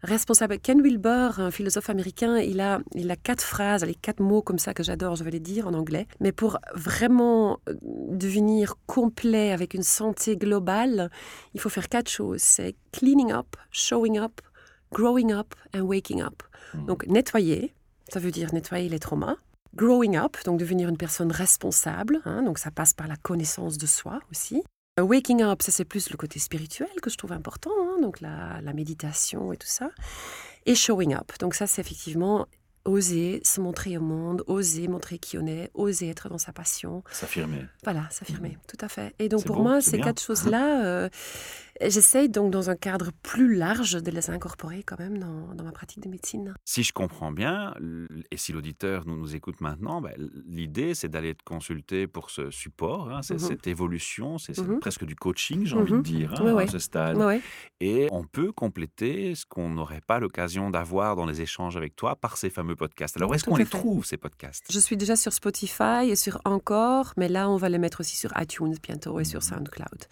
responsable. 0.02 0.58
Ken 0.58 0.80
Wilber, 0.80 1.30
un 1.38 1.50
philosophe 1.50 1.90
américain, 1.90 2.38
il 2.38 2.60
a, 2.60 2.80
il 2.94 3.10
a 3.10 3.16
quatre 3.16 3.42
phrases, 3.42 3.84
les 3.84 3.94
quatre 3.94 4.20
mots 4.20 4.42
comme 4.42 4.58
ça 4.58 4.74
que 4.74 4.82
j'adore, 4.82 5.16
je 5.16 5.24
vais 5.24 5.30
les 5.30 5.40
dire 5.40 5.66
en 5.66 5.74
anglais. 5.74 6.06
Mais 6.20 6.32
pour 6.32 6.58
vraiment 6.74 7.58
euh, 7.68 7.74
devenir 7.82 8.76
complet 8.86 9.52
avec 9.52 9.74
une 9.74 9.82
santé 9.82 10.36
globale, 10.36 11.10
il 11.54 11.60
faut 11.60 11.68
faire 11.68 11.88
quatre 11.88 12.08
choses. 12.08 12.40
C'est 12.40 12.76
cleaning 12.92 13.32
up, 13.32 13.56
showing 13.70 14.18
up, 14.18 14.40
growing 14.92 15.32
up 15.32 15.54
and 15.74 15.82
waking 15.82 16.22
up. 16.22 16.42
Mmh. 16.74 16.86
Donc 16.86 17.06
nettoyer, 17.06 17.74
ça 18.08 18.20
veut 18.20 18.30
dire 18.30 18.52
nettoyer 18.52 18.88
les 18.88 18.98
traumas. 18.98 19.36
Growing 19.74 20.16
up, 20.16 20.36
donc 20.44 20.58
devenir 20.58 20.88
une 20.88 20.96
personne 20.96 21.30
responsable, 21.30 22.20
hein, 22.24 22.42
donc 22.42 22.58
ça 22.58 22.70
passe 22.70 22.94
par 22.94 23.06
la 23.06 23.16
connaissance 23.16 23.76
de 23.78 23.86
soi 23.86 24.20
aussi. 24.30 24.62
Waking 24.98 25.42
up, 25.42 25.62
ça 25.62 25.70
c'est 25.70 25.84
plus 25.84 26.10
le 26.10 26.16
côté 26.16 26.38
spirituel 26.38 26.88
que 27.02 27.10
je 27.10 27.16
trouve 27.16 27.32
important, 27.32 27.70
hein, 27.78 28.00
donc 28.00 28.20
la, 28.20 28.60
la, 28.62 28.72
méditation 28.72 29.52
et 29.52 29.56
tout 29.56 29.68
ça. 29.68 29.90
Et 30.66 30.74
showing 30.74 31.14
up, 31.14 31.32
donc 31.38 31.54
ça 31.54 31.66
c'est 31.66 31.80
effectivement 31.80 32.46
oser 32.88 33.40
se 33.44 33.60
montrer 33.60 33.96
au 33.96 34.00
monde, 34.00 34.42
oser 34.46 34.88
montrer 34.88 35.18
qui 35.18 35.38
on 35.38 35.46
est, 35.46 35.70
oser 35.74 36.08
être 36.08 36.28
dans 36.28 36.38
sa 36.38 36.52
passion. 36.52 37.04
S'affirmer. 37.12 37.64
Voilà, 37.84 38.08
s'affirmer, 38.10 38.50
mmh. 38.50 38.66
tout 38.66 38.84
à 38.84 38.88
fait. 38.88 39.14
Et 39.18 39.28
donc 39.28 39.44
pour 39.44 39.60
moi, 39.60 39.80
ces 39.80 39.98
bien. 39.98 40.06
quatre 40.06 40.22
choses-là, 40.22 40.84
euh, 40.84 41.08
j'essaye 41.80 42.28
donc 42.28 42.50
dans 42.50 42.70
un 42.70 42.76
cadre 42.76 43.10
plus 43.22 43.54
large 43.54 44.02
de 44.02 44.10
les 44.10 44.30
incorporer 44.30 44.82
quand 44.82 44.98
même 44.98 45.18
dans, 45.18 45.54
dans, 45.54 45.64
ma 45.64 45.72
pratique 45.72 46.02
de 46.02 46.08
médecine. 46.08 46.54
Si 46.64 46.82
je 46.82 46.92
comprends 46.92 47.32
bien, 47.32 47.74
et 48.30 48.36
si 48.36 48.52
l'auditeur 48.52 49.06
nous, 49.06 49.16
nous 49.16 49.34
écoute 49.34 49.60
maintenant, 49.60 50.00
ben, 50.00 50.12
l'idée 50.46 50.94
c'est 50.94 51.08
d'aller 51.08 51.34
te 51.34 51.42
consulter 51.44 52.06
pour 52.06 52.30
ce 52.30 52.50
support, 52.50 53.10
hein, 53.10 53.20
mmh. 53.20 53.38
cette 53.38 53.66
évolution, 53.66 54.38
c'est 54.38 54.58
mmh. 54.58 54.80
presque 54.80 55.04
du 55.04 55.14
coaching, 55.14 55.64
j'ai 55.66 55.76
envie 55.76 55.92
de 55.92 56.00
dire, 56.00 56.34
hein, 56.40 56.56
à 56.56 56.66
ce 56.66 56.78
stade. 56.78 57.18
Et 57.80 58.08
on 58.10 58.24
peut 58.24 58.52
compléter 58.52 59.34
ce 59.34 59.46
qu'on 59.46 59.70
n'aurait 59.70 60.00
pas 60.00 60.18
l'occasion 60.18 60.70
d'avoir 60.70 61.16
dans 61.16 61.26
les 61.26 61.40
échanges 61.40 61.76
avec 61.76 61.96
toi 61.96 62.16
par 62.16 62.36
ces 62.36 62.50
fameux 62.50 62.76
podcasts. 62.76 63.16
Alors, 63.16 63.30
où 63.30 63.34
est-ce 63.34 63.44
qu'on 63.44 63.56
les 63.56 63.64
fait. 63.64 63.78
trouve, 63.78 64.04
ces 64.04 64.16
podcasts? 64.16 64.66
Je 64.70 64.78
suis 64.78 64.96
déjà 64.96 65.16
sur 65.16 65.32
Spotify 65.32 66.08
et 66.08 66.16
sur 66.16 66.40
Encore, 66.44 67.12
mais 67.16 67.28
là, 67.28 67.48
on 67.48 67.56
va 67.56 67.68
les 67.68 67.78
mettre 67.78 68.00
aussi 68.00 68.16
sur 68.16 68.32
iTunes 68.40 68.74
bientôt 68.82 69.20
et 69.20 69.24
sur 69.24 69.42
SoundCloud. 69.42 70.06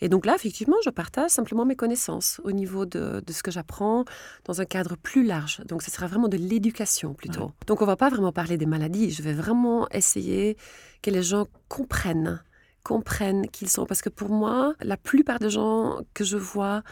Et 0.00 0.08
donc 0.08 0.26
là, 0.26 0.34
effectivement, 0.34 0.76
je 0.84 0.90
partage 0.90 1.30
simplement 1.30 1.64
mes 1.64 1.76
connaissances 1.76 2.40
au 2.44 2.52
niveau 2.52 2.86
de, 2.86 3.22
de 3.26 3.32
ce 3.32 3.42
que 3.42 3.50
j'apprends 3.50 4.04
dans 4.44 4.60
un 4.60 4.64
cadre 4.64 4.96
plus 4.96 5.24
large. 5.24 5.60
Donc, 5.66 5.82
ce 5.82 5.90
sera 5.90 6.06
vraiment 6.06 6.28
de 6.28 6.36
l'éducation 6.36 7.14
plutôt. 7.14 7.46
Ouais. 7.46 7.52
Donc, 7.66 7.82
on 7.82 7.86
va 7.86 7.96
pas 7.96 8.08
vraiment 8.08 8.32
parler 8.32 8.56
des 8.56 8.66
maladies. 8.66 9.10
Je 9.10 9.22
vais 9.22 9.32
vraiment 9.32 9.88
essayer 9.90 10.56
que 11.02 11.10
les 11.10 11.22
gens 11.22 11.46
comprennent 11.68 12.42
comprennent 12.84 13.48
qu'ils 13.50 13.68
sont. 13.68 13.84
Parce 13.84 14.00
que 14.00 14.08
pour 14.08 14.30
moi, 14.30 14.74
la 14.80 14.96
plupart 14.96 15.38
des 15.38 15.50
gens 15.50 16.00
que 16.14 16.24
je 16.24 16.38
vois 16.38 16.82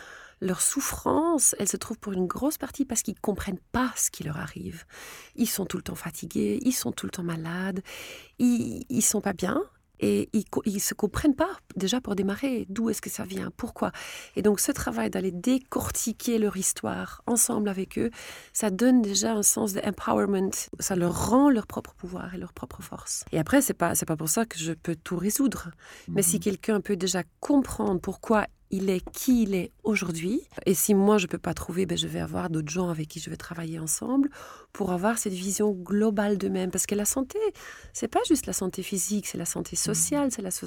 leur 0.43 0.61
souffrance, 0.61 1.55
elle 1.59 1.69
se 1.69 1.79
trouve 1.79 1.99
pour 1.99 2.13
une 2.13 2.27
grosse 2.27 2.59
partie 2.59 2.85
parce 2.85 3.03
qu'ils 3.03 3.15
ne 3.15 3.21
comprennent 3.21 3.61
pas 3.73 3.93
ce 3.97 4.11
qui 4.11 4.23
leur 4.23 4.37
arrive. 4.37 4.85
Ils 5.35 5.49
sont 5.49 5.65
tout 5.65 5.79
le 5.79 5.83
temps 5.83 5.95
fatigués, 5.95 6.59
ils 6.63 6.73
sont 6.75 6.93
tout 6.93 7.07
le 7.07 7.11
temps 7.11 7.23
malades, 7.23 7.81
ils 8.39 8.85
ne 8.91 9.01
sont 9.01 9.23
pas 9.23 9.33
bien. 9.33 9.63
Et 10.01 10.29
ils 10.33 10.75
ne 10.75 10.79
se 10.79 10.95
comprennent 10.95 11.35
pas 11.35 11.51
déjà 11.77 12.01
pour 12.01 12.15
démarrer 12.15 12.67
d'où 12.69 12.91
est-ce 12.91 13.01
que 13.01 13.11
ça 13.11 13.25
vient, 13.25 13.51
pourquoi. 13.57 13.93
Et 14.37 14.43
donc 14.43 14.61
ce 14.61 14.73
travail 14.73 15.11
d'aller 15.11 15.31
décortiquer 15.31 16.39
leur 16.39 16.57
histoire 16.57 17.23
ensemble 17.27 17.69
avec 17.69 17.99
eux, 17.99 18.11
ça 18.53 18.71
donne 18.71 19.03
déjà 19.03 19.33
un 19.33 19.43
sens 19.43 19.73
d'empowerment. 19.73 20.51
Ça 20.81 20.97
leur 20.97 21.29
rend 21.29 21.51
leur 21.51 21.67
propre 21.67 21.95
pouvoir 21.95 22.35
et 22.35 22.39
leur 22.39 22.53
propre 22.53 22.83
force. 22.83 23.25
Et 23.33 23.39
après, 23.39 23.63
c'est 23.63 23.75
pas 23.75 23.95
c'est 23.95 24.07
pas 24.07 24.17
pour 24.17 24.29
ça 24.29 24.45
que 24.45 24.59
je 24.59 24.73
peux 24.73 24.97
tout 24.97 25.17
résoudre. 25.17 25.71
Mais 26.09 26.23
si 26.23 26.41
quelqu'un 26.41 26.81
peut 26.81 26.97
déjà 26.97 27.23
comprendre 27.41 28.01
pourquoi 28.01 28.47
il 28.71 28.91
est 28.91 29.03
qui 29.11 29.45
il 29.45 29.55
est 29.55 29.73
aujourd'hui. 29.85 30.41
Et 30.67 30.75
si 30.75 30.95
moi, 30.95 31.19
je 31.19 31.27
ne 31.27 31.29
peux 31.29 31.39
pas 31.39 31.55
trouver, 31.55 31.87
ben, 31.87 31.97
je 31.97 32.07
vais 32.07 32.21
avoir 32.21 32.51
d'autres 32.51 32.71
gens 32.71 32.89
avec 32.89 33.09
qui 33.09 33.21
je 33.21 33.31
vais 33.31 33.37
travailler 33.37 33.79
ensemble 33.79 34.31
pour 34.73 34.93
avoir 34.93 35.19
cette 35.19 35.33
vision 35.33 35.73
globale 35.73 36.37
d'eux-mêmes. 36.37 36.71
Parce 36.71 36.87
que 36.87 36.95
la 36.95 37.05
santé, 37.05 37.39
c'est 37.93 38.09
pas 38.09 38.21
juste 38.29 38.47
la 38.47 38.53
santé 38.53 38.83
physique, 38.83 39.27
c'est 39.27 39.39
la 39.39 39.45
santé 39.45 39.77
sociale, 39.77 40.31
c'est 40.31 40.43
la, 40.43 40.51
so 40.51 40.67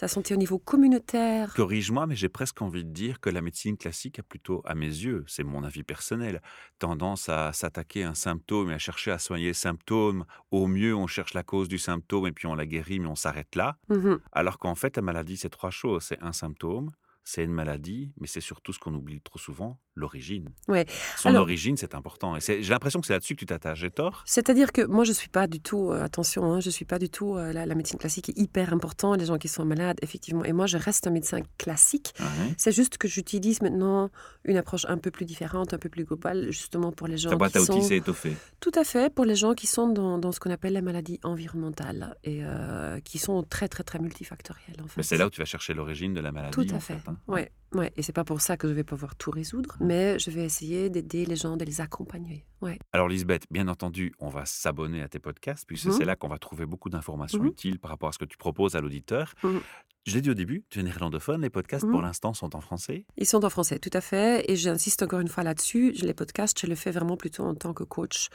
la, 0.00 0.08
santé 0.08 0.34
au 0.34 0.36
niveau 0.36 0.58
communautaire. 0.58 1.52
Corrige-moi, 1.54 2.06
mais 2.06 2.14
j'ai 2.16 2.28
presque 2.28 2.60
envie 2.62 2.84
de 2.84 2.90
dire 2.90 3.20
que 3.20 3.30
la 3.30 3.40
médecine 3.40 3.76
classique 3.76 4.18
a 4.18 4.22
plutôt, 4.22 4.62
à 4.64 4.74
mes 4.74 4.86
yeux, 4.86 5.24
c'est 5.26 5.42
mon 5.42 5.64
avis 5.64 5.82
personnel, 5.82 6.40
tendance 6.78 7.28
à 7.28 7.52
s'attaquer 7.52 8.04
à 8.04 8.10
un 8.10 8.14
symptôme 8.14 8.70
et 8.70 8.74
à 8.74 8.78
chercher 8.78 9.10
à 9.10 9.18
soigner 9.18 9.48
le 9.48 9.54
symptôme. 9.54 10.24
Au 10.50 10.66
mieux, 10.66 10.94
on 10.94 11.06
cherche 11.06 11.34
la 11.34 11.42
cause 11.42 11.68
du 11.68 11.78
symptôme 11.78 12.26
et 12.26 12.32
puis 12.32 12.46
on 12.46 12.54
la 12.54 12.66
guérit, 12.66 13.00
mais 13.00 13.08
on 13.08 13.16
s'arrête 13.16 13.56
là. 13.56 13.78
Mm 13.88 13.96
-hmm. 13.96 14.18
Alors 14.32 14.58
qu'en 14.58 14.74
fait, 14.74 14.96
la 14.96 15.02
maladie, 15.02 15.36
c'est 15.36 15.50
trois 15.50 15.70
choses. 15.70 16.04
C'est 16.04 16.22
un 16.22 16.32
symptôme, 16.32 16.90
c'est 17.30 17.44
une 17.44 17.52
maladie, 17.52 18.12
mais 18.18 18.26
c'est 18.26 18.40
surtout 18.40 18.72
ce 18.72 18.80
qu'on 18.80 18.92
oublie 18.92 19.20
trop 19.20 19.38
souvent, 19.38 19.78
l'origine. 19.96 20.48
Ouais. 20.68 20.86
Son 21.16 21.30
Alors, 21.30 21.42
origine, 21.42 21.76
c'est 21.76 21.94
important. 21.94 22.36
Et 22.36 22.40
j'ai 22.40 22.70
l'impression 22.70 23.00
que 23.00 23.06
c'est 23.06 23.12
là-dessus 23.12 23.34
que 23.34 23.40
tu 23.40 23.46
t'attaches. 23.46 23.80
J'ai 23.80 23.90
tort? 23.90 24.22
C'est-à-dire 24.26 24.72
que 24.72 24.82
moi, 24.82 25.04
je 25.04 25.10
ne 25.10 25.14
suis 25.14 25.28
pas 25.28 25.46
du 25.46 25.60
tout, 25.60 25.90
euh, 25.90 26.02
attention, 26.02 26.44
hein, 26.44 26.60
je 26.60 26.68
ne 26.68 26.72
suis 26.72 26.84
pas 26.84 26.98
du 26.98 27.08
tout, 27.08 27.36
euh, 27.36 27.52
la, 27.52 27.66
la, 27.66 27.74
médecine 27.74 27.98
classique 27.98 28.28
est 28.30 28.38
hyper 28.38 28.72
important, 28.72 29.14
les 29.14 29.26
gens 29.26 29.38
qui 29.38 29.48
sont 29.48 29.64
malades, 29.64 29.98
effectivement. 30.02 30.44
Et 30.44 30.52
moi, 30.52 30.66
je 30.66 30.76
reste 30.76 31.06
un 31.06 31.10
médecin 31.10 31.40
classique. 31.58 32.12
Ah 32.18 32.24
ouais. 32.24 32.54
C'est 32.56 32.72
juste 32.72 32.98
que 32.98 33.08
j'utilise 33.08 33.62
maintenant 33.62 34.10
une 34.44 34.56
approche 34.56 34.86
un 34.88 34.98
peu 34.98 35.10
plus 35.10 35.24
différente, 35.24 35.74
un 35.74 35.78
peu 35.78 35.88
plus 35.88 36.04
globale, 36.04 36.50
justement 36.50 36.92
pour 36.92 37.06
les 37.06 37.18
gens 37.18 37.30
Ta 37.30 37.36
boîte 37.36 37.52
qui 37.52 37.58
à 37.58 37.62
outils 37.62 37.72
sont... 37.72 37.82
s'est 37.82 37.96
étoffée. 37.96 38.36
Tout 38.60 38.72
à 38.74 38.84
fait, 38.84 39.12
pour 39.12 39.24
les 39.24 39.34
gens 39.34 39.54
qui 39.54 39.66
sont 39.66 39.88
dans, 39.88 40.18
dans 40.18 40.32
ce 40.32 40.40
qu'on 40.40 40.50
appelle 40.50 40.74
les 40.74 40.82
maladies 40.82 41.20
environnementales 41.24 42.16
et 42.24 42.40
euh, 42.42 43.00
qui 43.00 43.18
sont 43.18 43.42
très, 43.42 43.68
très, 43.68 43.82
très 43.82 43.98
multifactorielles. 43.98 44.80
En 44.82 44.86
fait. 44.86 44.94
Mais 44.98 45.02
c'est 45.02 45.16
là 45.16 45.26
où 45.26 45.30
tu 45.30 45.40
vas 45.40 45.46
chercher 45.46 45.74
l'origine 45.74 46.14
de 46.14 46.20
la 46.20 46.32
maladie. 46.32 46.52
Tout 46.52 46.74
à 46.74 46.80
fait, 46.80 46.98
fait 46.98 47.08
hein. 47.08 47.16
ouais. 47.28 47.50
Ouais, 47.72 47.92
et 47.96 48.02
c'est 48.02 48.12
pas 48.12 48.24
pour 48.24 48.40
ça 48.40 48.56
que 48.56 48.66
je 48.66 48.72
vais 48.72 48.82
pouvoir 48.82 49.14
tout 49.14 49.30
résoudre, 49.30 49.76
mais 49.90 50.18
je 50.20 50.30
vais 50.30 50.44
essayer 50.44 50.88
d'aider 50.88 51.26
les 51.26 51.34
gens, 51.34 51.56
de 51.56 51.64
les 51.64 51.80
accompagner. 51.80 52.46
Ouais. 52.60 52.78
Alors 52.92 53.08
Lisbeth, 53.08 53.44
bien 53.50 53.66
entendu, 53.66 54.12
on 54.20 54.28
va 54.28 54.44
s'abonner 54.44 55.02
à 55.02 55.08
tes 55.08 55.18
podcasts, 55.18 55.64
puisque 55.66 55.86
mmh. 55.86 55.92
c'est 55.92 56.04
là 56.04 56.14
qu'on 56.14 56.28
va 56.28 56.38
trouver 56.38 56.64
beaucoup 56.64 56.90
d'informations 56.90 57.42
mmh. 57.42 57.46
utiles 57.48 57.78
par 57.80 57.90
rapport 57.90 58.10
à 58.10 58.12
ce 58.12 58.18
que 58.18 58.24
tu 58.24 58.36
proposes 58.36 58.76
à 58.76 58.80
l'auditeur. 58.80 59.34
Mmh. 59.42 59.58
Je 60.06 60.14
l'ai 60.14 60.20
dit 60.20 60.30
au 60.30 60.34
début, 60.34 60.64
tu 60.70 60.78
es 60.78 60.82
néerlandophone, 60.82 61.42
les 61.42 61.50
podcasts 61.50 61.86
pour 61.86 62.00
l'instant 62.00 62.32
sont 62.32 62.56
en 62.56 62.60
français 62.60 63.04
Ils 63.18 63.26
sont 63.26 63.44
en 63.44 63.50
français, 63.50 63.78
tout 63.78 63.90
à 63.92 64.00
fait, 64.00 64.50
et 64.50 64.56
j'insiste 64.56 65.02
encore 65.02 65.20
une 65.20 65.28
fois 65.28 65.42
là-dessus, 65.42 65.92
les 65.92 66.14
podcasts, 66.14 66.58
je 66.58 66.66
les 66.66 66.76
fais 66.76 66.90
vraiment 66.90 67.18
plutôt 67.18 67.44
en 67.44 67.54
tant 67.54 67.74
que 67.74 67.84
coach, 67.84 68.28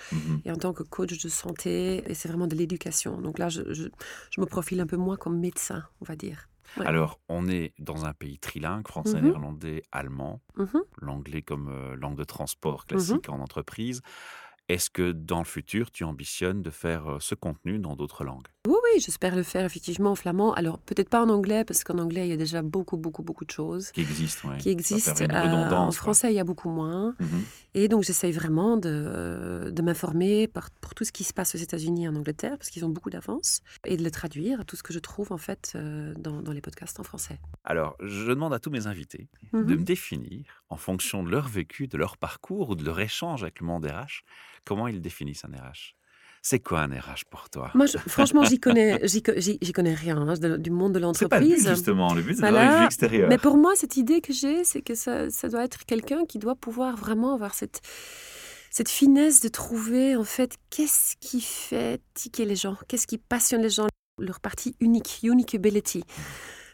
et 0.45 0.51
en 0.51 0.57
tant 0.57 0.73
que 0.73 0.83
coach 0.83 1.17
de 1.17 1.29
santé, 1.29 2.03
et 2.07 2.13
c'est 2.13 2.27
vraiment 2.27 2.45
de 2.45 2.55
l'éducation. 2.55 3.19
Donc 3.19 3.39
là, 3.39 3.49
je, 3.49 3.61
je, 3.73 3.85
je 4.29 4.41
me 4.41 4.45
profile 4.45 4.79
un 4.79 4.85
peu 4.85 4.97
moins 4.97 5.17
comme 5.17 5.39
médecin, 5.39 5.83
on 6.01 6.05
va 6.05 6.15
dire. 6.15 6.49
Ouais. 6.77 6.85
Alors, 6.85 7.19
on 7.29 7.47
est 7.47 7.73
dans 7.79 8.05
un 8.05 8.13
pays 8.13 8.39
trilingue, 8.39 8.87
français, 8.87 9.21
mmh. 9.21 9.25
néerlandais, 9.25 9.83
allemand, 9.91 10.41
mmh. 10.55 10.65
l'anglais 11.01 11.41
comme 11.41 11.69
euh, 11.69 11.95
langue 11.95 12.17
de 12.17 12.23
transport 12.23 12.85
classique 12.85 13.27
mmh. 13.27 13.33
en 13.33 13.39
entreprise. 13.39 14.01
Est-ce 14.67 14.89
que 14.89 15.11
dans 15.11 15.39
le 15.39 15.45
futur, 15.45 15.91
tu 15.91 16.03
ambitionnes 16.03 16.61
de 16.61 16.71
faire 16.71 17.13
euh, 17.13 17.19
ce 17.19 17.35
contenu 17.35 17.79
dans 17.79 17.95
d'autres 17.95 18.23
langues? 18.23 18.47
Oui, 18.65 18.75
oui, 18.83 18.99
j'espère 18.99 19.35
le 19.35 19.43
faire 19.43 19.63
effectivement 19.65 20.11
en 20.11 20.15
flamand. 20.15 20.53
Alors, 20.53 20.79
peut-être 20.79 21.09
pas 21.09 21.23
en 21.23 21.29
anglais, 21.29 21.63
parce 21.65 21.83
qu'en 21.83 21.99
anglais, 21.99 22.27
il 22.27 22.29
y 22.29 22.33
a 22.33 22.37
déjà 22.37 22.61
beaucoup, 22.61 22.97
beaucoup, 22.97 23.21
beaucoup 23.21 23.45
de 23.45 23.51
choses. 23.51 23.91
Qui 23.91 24.01
existent, 24.01 24.49
ouais. 24.49 24.57
Qui 24.57 24.69
existent. 24.69 25.13
Euh, 25.21 25.71
en 25.71 25.91
français, 25.91 26.27
quoi. 26.27 26.31
il 26.31 26.35
y 26.35 26.39
a 26.39 26.43
beaucoup 26.43 26.69
moins. 26.69 27.11
Mm 27.19 27.25
-hmm. 27.25 27.43
Et 27.75 27.87
donc, 27.87 28.03
j'essaye 28.03 28.31
vraiment 28.31 28.77
de, 28.77 29.69
de 29.71 29.81
m'informer 29.81 30.47
pour 30.81 30.93
tout 30.95 31.03
ce 31.03 31.11
qui 31.11 31.23
se 31.23 31.33
passe 31.33 31.55
aux 31.55 31.63
États-Unis 31.67 32.05
et 32.05 32.07
en 32.07 32.15
Angleterre, 32.15 32.57
parce 32.57 32.69
qu'ils 32.71 32.85
ont 32.85 32.93
beaucoup 32.97 33.11
d'avance, 33.15 33.61
et 33.85 33.97
de 33.97 34.03
le 34.03 34.11
traduire, 34.11 34.65
tout 34.65 34.77
ce 34.79 34.83
que 34.83 34.93
je 34.93 34.99
trouve, 35.09 35.31
en 35.31 35.41
fait, 35.47 35.63
euh, 35.75 36.13
dans, 36.25 36.41
dans, 36.41 36.53
les 36.57 36.61
podcasts 36.61 36.99
en 36.99 37.03
français. 37.03 37.37
Alors, 37.63 37.91
je 37.99 38.29
demande 38.35 38.53
à 38.53 38.59
tous 38.59 38.71
mes 38.77 38.87
invités 38.93 39.25
mm 39.27 39.59
-hmm. 39.59 39.65
de 39.69 39.75
me 39.81 39.85
définir, 39.93 40.43
en 40.75 40.77
fonction 40.87 41.17
de 41.25 41.29
leur 41.35 41.47
vécu, 41.59 41.81
de 41.93 41.97
leur 42.03 42.13
parcours 42.27 42.67
ou 42.71 42.75
de 42.81 42.85
leur 42.89 42.99
échange 43.09 43.39
avec 43.45 43.55
le 43.61 43.65
monde 43.69 43.85
RH, 43.99 44.15
comment 44.67 44.87
ils 44.93 45.01
définissent 45.09 45.45
un 45.49 45.53
RH 45.65 45.83
c'est 46.47 46.59
quoi 46.59 46.81
un 46.81 46.89
RH 46.89 47.25
pour 47.31 47.49
toi? 47.49 47.71
Moi, 47.73 47.87
je, 47.87 47.97
franchement, 47.97 48.43
j'y 48.43 48.59
connais, 48.59 48.99
j'y 49.07 49.23
connais 49.73 49.95
rien 49.95 50.15
hein, 50.15 50.35
de, 50.35 50.57
du 50.57 50.69
monde 50.69 50.93
de 50.93 50.99
l'entreprise. 50.99 51.23
C'est 51.23 51.27
pas 51.27 51.39
le 51.39 51.47
but, 51.47 51.67
justement. 51.67 52.13
Le 52.13 52.21
but, 52.21 52.35
c'est 52.35 52.41
voilà. 52.41 52.65
la 52.65 52.79
vue 52.81 52.85
extérieure. 52.85 53.29
Mais 53.29 53.39
pour 53.39 53.57
moi, 53.57 53.71
cette 53.75 53.97
idée 53.97 54.21
que 54.21 54.31
j'ai, 54.31 54.63
c'est 54.63 54.83
que 54.83 54.93
ça, 54.93 55.31
ça, 55.31 55.49
doit 55.49 55.63
être 55.63 55.87
quelqu'un 55.87 56.23
qui 56.25 56.37
doit 56.37 56.53
pouvoir 56.53 56.97
vraiment 56.97 57.33
avoir 57.33 57.55
cette 57.55 57.81
cette 58.69 58.89
finesse 58.89 59.41
de 59.41 59.47
trouver 59.47 60.15
en 60.15 60.23
fait 60.23 60.57
qu'est-ce 60.69 61.15
qui 61.19 61.41
fait 61.41 61.99
tiquer 62.13 62.45
les 62.45 62.55
gens, 62.55 62.77
qu'est-ce 62.87 63.07
qui 63.07 63.17
passionne 63.17 63.63
les 63.63 63.71
gens, 63.71 63.87
leur 64.19 64.39
partie 64.39 64.75
unique, 64.79 65.21
unique 65.23 65.55
ability. 65.55 66.03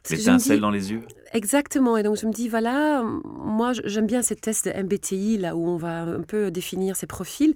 L'étincelle 0.10 0.60
dans 0.60 0.72
les 0.72 0.92
yeux 0.92 1.04
Exactement. 1.34 1.96
Et 1.96 2.04
donc, 2.04 2.18
je 2.18 2.26
me 2.26 2.34
dis, 2.34 2.50
voilà, 2.50 3.04
moi, 3.04 3.72
j'aime 3.86 4.08
bien 4.08 4.22
ces 4.22 4.36
tests 4.36 4.68
de 4.68 4.84
MBTI, 4.84 5.38
là 5.38 5.56
où 5.56 5.68
on 5.68 5.78
va 5.78 6.02
un 6.02 6.24
peu 6.24 6.52
définir 6.52 6.96
ses 6.96 7.08
profils. 7.08 7.54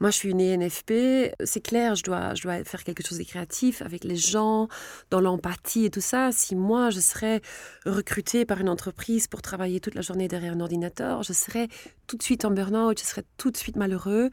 Moi, 0.00 0.10
je 0.10 0.16
suis 0.16 0.30
une 0.30 0.40
ENFP. 0.40 1.34
C'est 1.44 1.60
clair, 1.60 1.94
je 1.94 2.02
dois, 2.02 2.34
faire 2.64 2.84
quelque 2.84 3.06
chose 3.06 3.18
de 3.18 3.24
créatif 3.24 3.82
avec 3.82 4.04
les 4.04 4.16
gens, 4.16 4.68
dans 5.10 5.20
l'empathie 5.20 5.86
et 5.86 5.90
tout 5.90 6.00
ça. 6.00 6.30
Si 6.32 6.54
moi, 6.54 6.90
je 6.90 7.00
serais 7.00 7.40
recrutée 7.86 8.44
par 8.44 8.60
une 8.60 8.68
entreprise 8.68 9.26
pour 9.26 9.42
travailler 9.42 9.80
toute 9.80 9.94
la 9.94 10.02
journée 10.02 10.28
derrière 10.28 10.54
un 10.54 10.60
ordinateur, 10.60 11.22
je 11.22 11.32
serais 11.32 11.68
tout 12.06 12.16
de 12.16 12.22
suite 12.22 12.44
en 12.44 12.50
burn-out, 12.50 12.98
je 12.98 13.04
serais 13.04 13.24
tout 13.36 13.50
de 13.50 13.56
suite 13.56 13.76
malheureux. 13.76 14.30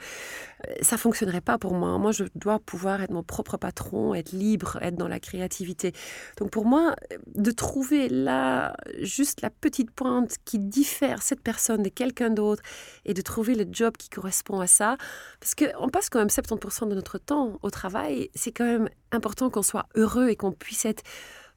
Euh, 0.68 0.74
ça 0.82 0.98
fonctionnerait 0.98 1.42
pas 1.42 1.58
pour 1.58 1.74
moi. 1.74 1.98
Moi, 1.98 2.12
je 2.12 2.26
dois 2.36 2.60
pouvoir 2.60 3.02
être 3.02 3.12
mon 3.12 3.24
propre 3.24 3.58
patron, 3.58 4.14
être 4.14 4.32
libre, 4.32 4.78
être 4.82 4.96
dans 4.96 5.08
la 5.08 5.20
créativité. 5.20 5.94
Donc, 6.38 6.52
pour 6.52 6.66
moi, 6.66 6.96
de 7.36 7.52
trouver 7.52 8.10
là 8.10 8.76
juste 9.00 9.42
la 9.42 9.50
petite 9.50 9.92
pointe 9.92 10.36
qui 10.46 10.60
diffère 10.60 11.22
cette 11.22 11.42
personne 11.42 11.84
de 11.84 11.90
quelqu'un 11.90 12.30
d'autre 12.30 12.62
et 13.06 13.14
de 13.14 13.22
trouver 13.22 13.56
le 13.56 13.66
job 13.72 13.98
qui 13.98 14.10
correspond 14.10 14.60
à 14.60 14.68
ça, 14.68 14.98
parce 15.40 15.56
qu'on 15.56 15.90
passe 15.90 16.10
quand 16.10 16.20
même 16.20 16.28
70% 16.28 16.90
de 16.90 16.96
notre 16.96 17.18
temps 17.18 17.60
au 17.62 17.70
travail. 17.70 18.30
C'est 18.36 18.52
quand 18.52 18.66
même 18.66 18.90
important 19.12 19.50
qu'on 19.50 19.64
soit 19.64 19.88
heureux 19.96 20.30
et 20.30 20.36
qu'on 20.36 20.52
puisse 20.52 20.86
être 20.86 21.04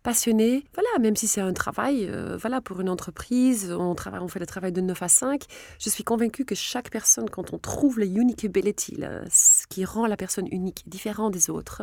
passionné. 0.04 0.64
Voilà, 0.74 0.88
même 1.00 1.16
si 1.16 1.26
c'est 1.26 1.40
un 1.40 1.52
travail, 1.52 2.06
euh, 2.08 2.36
voilà, 2.36 2.60
pour 2.60 2.80
une 2.80 2.90
entreprise, 2.90 3.72
on, 3.72 3.94
travaille, 3.96 4.20
on 4.20 4.28
fait 4.28 4.38
le 4.38 4.46
travail 4.46 4.70
de 4.70 4.80
9 4.80 5.02
à 5.02 5.08
5. 5.08 5.42
Je 5.80 5.90
suis 5.90 6.04
convaincue 6.04 6.44
que 6.44 6.54
chaque 6.54 6.90
personne, 6.90 7.28
quand 7.28 7.52
on 7.52 7.58
trouve 7.58 7.98
le 7.98 8.06
unique 8.06 8.44
ability, 8.44 9.00
ce 9.30 9.66
qui 9.66 9.84
rend 9.84 10.06
la 10.06 10.16
personne 10.16 10.46
unique, 10.52 10.84
différent 10.86 11.30
des 11.30 11.50
autres, 11.50 11.82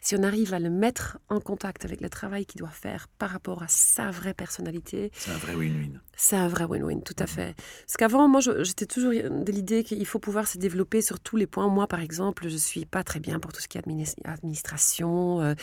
si 0.00 0.16
on 0.16 0.22
arrive 0.22 0.54
à 0.54 0.58
le 0.58 0.70
mettre 0.70 1.18
en 1.28 1.38
contact 1.38 1.84
avec 1.84 2.00
le 2.00 2.08
travail 2.08 2.46
qu'il 2.46 2.60
doit 2.60 2.68
faire 2.70 3.06
par 3.18 3.30
rapport 3.30 3.62
à 3.62 3.68
sa 3.68 4.10
vraie 4.10 4.34
personnalité. 4.34 5.12
C'est 5.14 5.30
un 5.30 5.36
vrai 5.36 5.54
win-win. 5.54 6.00
C'est 6.22 6.36
un 6.36 6.48
vrai 6.48 6.64
win-win, 6.64 7.02
tout 7.02 7.16
à 7.18 7.26
fait. 7.26 7.54
Parce 7.86 7.96
qu'avant, 7.96 8.28
moi, 8.28 8.40
j'étais 8.40 8.84
toujours 8.84 9.10
de 9.10 9.50
l'idée 9.50 9.82
qu'il 9.82 10.04
faut 10.04 10.18
pouvoir 10.18 10.46
se 10.46 10.58
développer 10.58 11.00
sur 11.00 11.18
tous 11.18 11.38
les 11.38 11.46
points. 11.46 11.66
Moi, 11.68 11.86
par 11.86 12.00
exemple, 12.00 12.46
je 12.46 12.58
suis 12.58 12.84
pas 12.84 13.02
très 13.02 13.20
bien 13.20 13.40
pour 13.40 13.54
tout 13.54 13.62
ce 13.62 13.68
qui 13.68 13.78
est 13.78 13.82
administration. 14.24 15.40
Euh, 15.40 15.54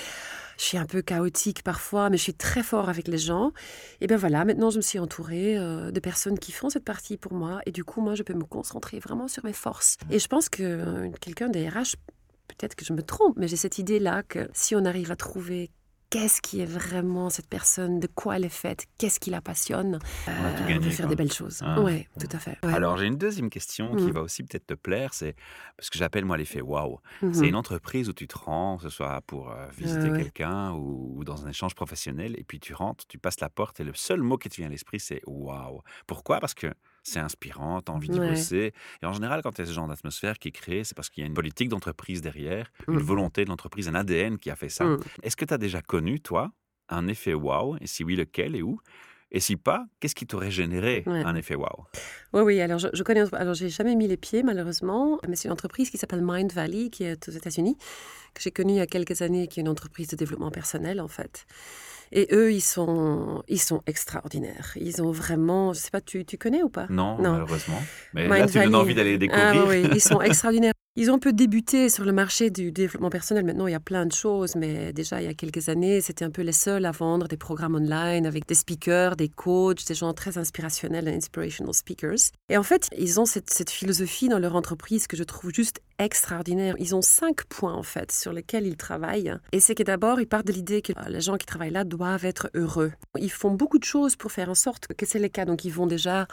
je 0.57 0.63
suis 0.63 0.79
un 0.79 0.87
peu 0.87 1.03
chaotique 1.03 1.61
parfois, 1.61 2.09
mais 2.09 2.17
je 2.17 2.23
suis 2.23 2.33
très 2.33 2.63
fort 2.63 2.89
avec 2.89 3.07
les 3.07 3.19
gens. 3.19 3.51
Et 4.01 4.07
bien 4.07 4.17
voilà, 4.17 4.45
maintenant 4.45 4.71
je 4.71 4.77
me 4.77 4.81
suis 4.81 4.97
entourée 4.97 5.59
euh, 5.59 5.91
de 5.91 5.99
personnes 5.99 6.39
qui 6.39 6.51
font 6.51 6.71
cette 6.71 6.85
partie 6.85 7.17
pour 7.17 7.33
moi. 7.33 7.61
Et 7.67 7.71
du 7.71 7.83
coup, 7.83 8.01
moi, 8.01 8.15
je 8.15 8.23
peux 8.23 8.33
me 8.33 8.43
concentrer 8.43 8.97
vraiment 8.97 9.27
sur 9.27 9.45
mes 9.45 9.53
forces. 9.53 9.97
Et 10.09 10.17
je 10.17 10.27
pense 10.27 10.49
que 10.49 10.63
euh, 10.63 11.11
quelqu'un 11.21 11.49
des 11.49 11.69
RH, 11.69 11.97
peut-être 12.47 12.73
que 12.73 12.83
je 12.83 12.93
me 12.93 13.03
trompe, 13.03 13.35
mais 13.37 13.47
j'ai 13.47 13.57
cette 13.57 13.77
idée-là 13.77 14.23
que 14.23 14.49
si 14.53 14.75
on 14.75 14.85
arrive 14.85 15.11
à 15.11 15.15
trouver 15.15 15.69
qu'est-ce 16.09 16.41
qui 16.41 16.61
est 16.61 16.65
vraiment 16.65 17.29
cette 17.29 17.47
personne, 17.47 17.99
de 17.99 18.07
quoi 18.07 18.37
elle 18.37 18.45
est 18.45 18.49
faite, 18.49 18.85
qu'est-ce 18.97 19.19
qui 19.19 19.29
la 19.29 19.41
passionne. 19.41 19.99
On, 20.27 20.31
euh, 20.31 20.79
peut 20.79 20.89
faire 20.89 21.07
des 21.07 21.15
belles 21.15 21.31
choses. 21.31 21.61
Ah. 21.63 21.81
oui, 21.81 22.07
tout 22.19 22.27
à 22.31 22.39
fait. 22.39 22.57
Alors 22.63 22.97
j'ai 22.97 23.05
une 23.05 23.17
deuxième 23.17 23.49
question 23.49 23.95
qui 23.95 24.05
mm. 24.05 24.11
va 24.11 24.21
aussi 24.21 24.43
peut-être 24.43 24.67
te 24.67 24.73
plaire, 24.73 25.13
c'est 25.13 25.35
parce 25.75 25.89
que 25.89 25.97
j'appelle 25.97 26.25
moi 26.25 26.37
l'effet 26.37 26.61
waouh. 26.61 26.99
C'est 27.19 27.25
mm-hmm. 27.25 27.47
une 27.47 27.55
entreprise 27.55 28.09
où 28.09 28.13
tu 28.13 28.27
te 28.27 28.37
rends, 28.37 28.77
que 28.77 28.83
ce 28.83 28.89
soit 28.89 29.21
pour 29.27 29.51
euh, 29.51 29.67
visiter 29.77 30.11
quelqu'un 30.11 30.71
ou, 30.73 31.23
dans 31.23 31.45
un 31.45 31.49
échange 31.49 31.75
professionnel, 31.75 32.35
et 32.37 32.43
puis 32.43 32.59
tu 32.59 32.73
rentres, 32.73 33.05
tu 33.07 33.17
passes 33.17 33.39
la 33.39 33.49
porte 33.49 33.79
et 33.79 33.83
le 33.83 33.93
seul 33.93 34.21
mot 34.21 34.37
qui 34.37 34.49
te 34.49 34.55
vient 34.55 34.67
à 34.67 34.69
l'esprit 34.69 34.99
c'est 34.99 35.21
waouh. 35.25 35.81
Pourquoi? 36.05 36.39
Parce 36.39 36.53
que 36.53 36.67
c'est 37.07 37.19
inspirant, 37.19 37.81
tu 37.81 37.91
as 37.91 37.95
envie 37.95 38.09
d'y 38.09 38.19
bosser. 38.19 38.73
Et 39.01 39.05
en 39.05 39.13
général, 39.13 39.41
quand 39.41 39.57
il 39.57 39.61
y 39.61 39.63
a 39.63 39.65
ce 39.65 39.73
genre 39.73 39.87
d'atmosphère 39.87 40.37
qui 40.39 40.49
est 40.49 40.51
créée, 40.51 40.83
c'est 40.83 40.95
parce 40.95 41.09
qu'il 41.09 41.21
y 41.21 41.23
a 41.23 41.27
une 41.27 41.33
politique 41.33 41.69
d'entreprise 41.69 42.21
derrière, 42.21 42.71
une 42.87 42.95
mmh. 42.95 42.99
volonté 42.99 43.45
de 43.45 43.49
l'entreprise, 43.49 43.87
un 43.87 43.95
ADN 43.95 44.37
qui 44.37 44.49
a 44.49 44.55
fait 44.55 44.69
ça. 44.69 44.83
Mmh. 44.83 44.99
Est-ce 45.23 45.35
que 45.35 45.45
tu 45.45 45.53
as 45.53 45.57
déjà 45.57 45.81
connu, 45.81 46.19
toi, 46.19 46.51
un 46.89 47.07
effet 47.07 47.33
wow? 47.33 47.77
Et 47.79 47.87
si 47.87 48.03
oui, 48.03 48.15
lequel 48.15 48.55
et 48.55 48.61
où? 48.61 48.79
Et 49.29 49.41
si 49.41 49.57
pas, 49.57 49.85
qu'est-ce 49.99 50.15
qui 50.15 50.25
t'aurait 50.25 50.51
généré 50.51 51.03
un 51.05 51.35
effet 51.35 51.55
wow? 51.55 51.85
Oui, 52.33 52.41
oui. 52.41 52.61
Alors, 52.61 52.79
je, 52.79 52.87
je 52.93 53.03
connais. 53.03 53.23
Alors, 53.35 53.53
j'ai 53.53 53.69
jamais 53.69 53.95
mis 53.95 54.07
les 54.07 54.15
pieds, 54.15 54.41
malheureusement, 54.41 55.19
mais 55.27 55.35
c'est 55.35 55.49
une 55.49 55.53
entreprise 55.53 55.89
qui 55.89 55.97
s'appelle 55.97 56.21
Mind 56.23 56.53
Valley, 56.53 56.89
qui 56.89 57.03
est 57.03 57.27
aux 57.27 57.31
États-Unis, 57.31 57.77
que 58.33 58.41
j'ai 58.41 58.51
connue 58.51 58.73
il 58.73 58.77
y 58.77 58.81
a 58.81 58.87
quelques 58.87 59.21
années, 59.21 59.47
qui 59.47 59.59
est 59.59 59.63
une 59.63 59.69
entreprise 59.69 60.07
de 60.07 60.15
développement 60.15 60.51
personnel, 60.51 61.01
en 61.01 61.09
fait. 61.09 61.45
Et 62.11 62.27
eux, 62.31 62.53
ils 62.53 62.61
sont, 62.61 63.43
ils 63.47 63.61
sont 63.61 63.81
extraordinaires. 63.85 64.71
Ils 64.75 65.01
ont 65.01 65.11
vraiment, 65.11 65.73
je 65.73 65.79
sais 65.79 65.89
pas, 65.91 66.01
tu, 66.01 66.25
tu 66.25 66.37
connais 66.37 66.63
ou 66.63 66.69
pas? 66.69 66.87
Non, 66.89 67.17
malheureusement. 67.19 67.81
Mais 68.13 68.27
là, 68.27 68.47
tu 68.47 68.59
donnes 68.59 68.75
envie 68.75 68.95
d'aller 68.95 69.11
les 69.11 69.17
découvrir. 69.17 69.63
Ah, 69.63 69.65
oui, 69.67 69.87
ils 69.93 70.01
sont 70.01 70.21
extraordinaires. 70.21 70.73
Ils 70.99 71.11
ont 71.11 71.13
un 71.13 71.19
peu 71.19 71.31
débuté 71.31 71.89
sur 71.89 72.05
le 72.05 72.11
marché 72.11 72.49
du 72.49 72.71
développement 72.71 73.11
personnel. 73.11 73.45
Maintenant, 73.45 73.67
il 73.67 73.71
y 73.71 73.75
a 73.75 73.79
plein 73.79 74.07
de 74.07 74.11
choses, 74.11 74.55
mais 74.55 74.91
déjà, 74.93 75.21
il 75.21 75.25
y 75.25 75.29
a 75.29 75.35
quelques 75.35 75.69
années, 75.69 76.01
c'était 76.01 76.25
un 76.25 76.31
peu 76.31 76.41
les 76.41 76.51
seuls 76.51 76.85
à 76.85 76.91
vendre 76.91 77.27
des 77.27 77.37
programmes 77.37 77.75
online 77.75 78.25
avec 78.25 78.47
des 78.47 78.55
speakers, 78.55 79.15
des 79.15 79.29
coachs, 79.29 79.85
des 79.85 79.93
gens 79.93 80.11
très 80.15 80.39
inspirationnels, 80.39 81.07
inspirational 81.07 81.71
speakers. 81.75 82.31
Et 82.49 82.57
en 82.57 82.63
fait, 82.63 82.87
ils 82.97 83.19
ont 83.19 83.27
cette, 83.27 83.51
cette 83.51 83.69
philosophie 83.69 84.27
dans 84.27 84.39
leur 84.39 84.55
entreprise 84.55 85.05
que 85.05 85.15
je 85.15 85.23
trouve 85.23 85.53
juste 85.53 85.81
extraordinaire. 85.99 86.73
Ils 86.79 86.95
ont 86.95 87.03
cinq 87.03 87.45
points, 87.45 87.75
en 87.75 87.83
fait, 87.83 88.11
sur 88.11 88.33
lesquels 88.33 88.65
ils 88.65 88.75
travaillent. 88.75 89.35
Et 89.51 89.59
c'est 89.59 89.75
que 89.75 89.83
d'abord, 89.83 90.19
ils 90.19 90.25
partent 90.25 90.47
de 90.47 90.53
l'idée 90.53 90.81
que 90.81 90.93
les 91.09 91.21
gens 91.21 91.37
qui 91.37 91.45
travaillent 91.45 91.69
là 91.69 91.83
doivent 91.83 92.25
être 92.25 92.49
heureux. 92.55 92.91
Ils 93.19 93.29
font 93.29 93.51
beaucoup 93.51 93.77
de 93.77 93.83
choses 93.83 94.15
pour 94.15 94.31
faire 94.31 94.49
en 94.49 94.55
sorte 94.55 94.87
que 94.87 95.05
c'est 95.05 95.19
le 95.19 95.27
cas. 95.27 95.45
Donc, 95.45 95.63
ils 95.63 95.71
vont 95.71 95.85
déjà 95.85 96.25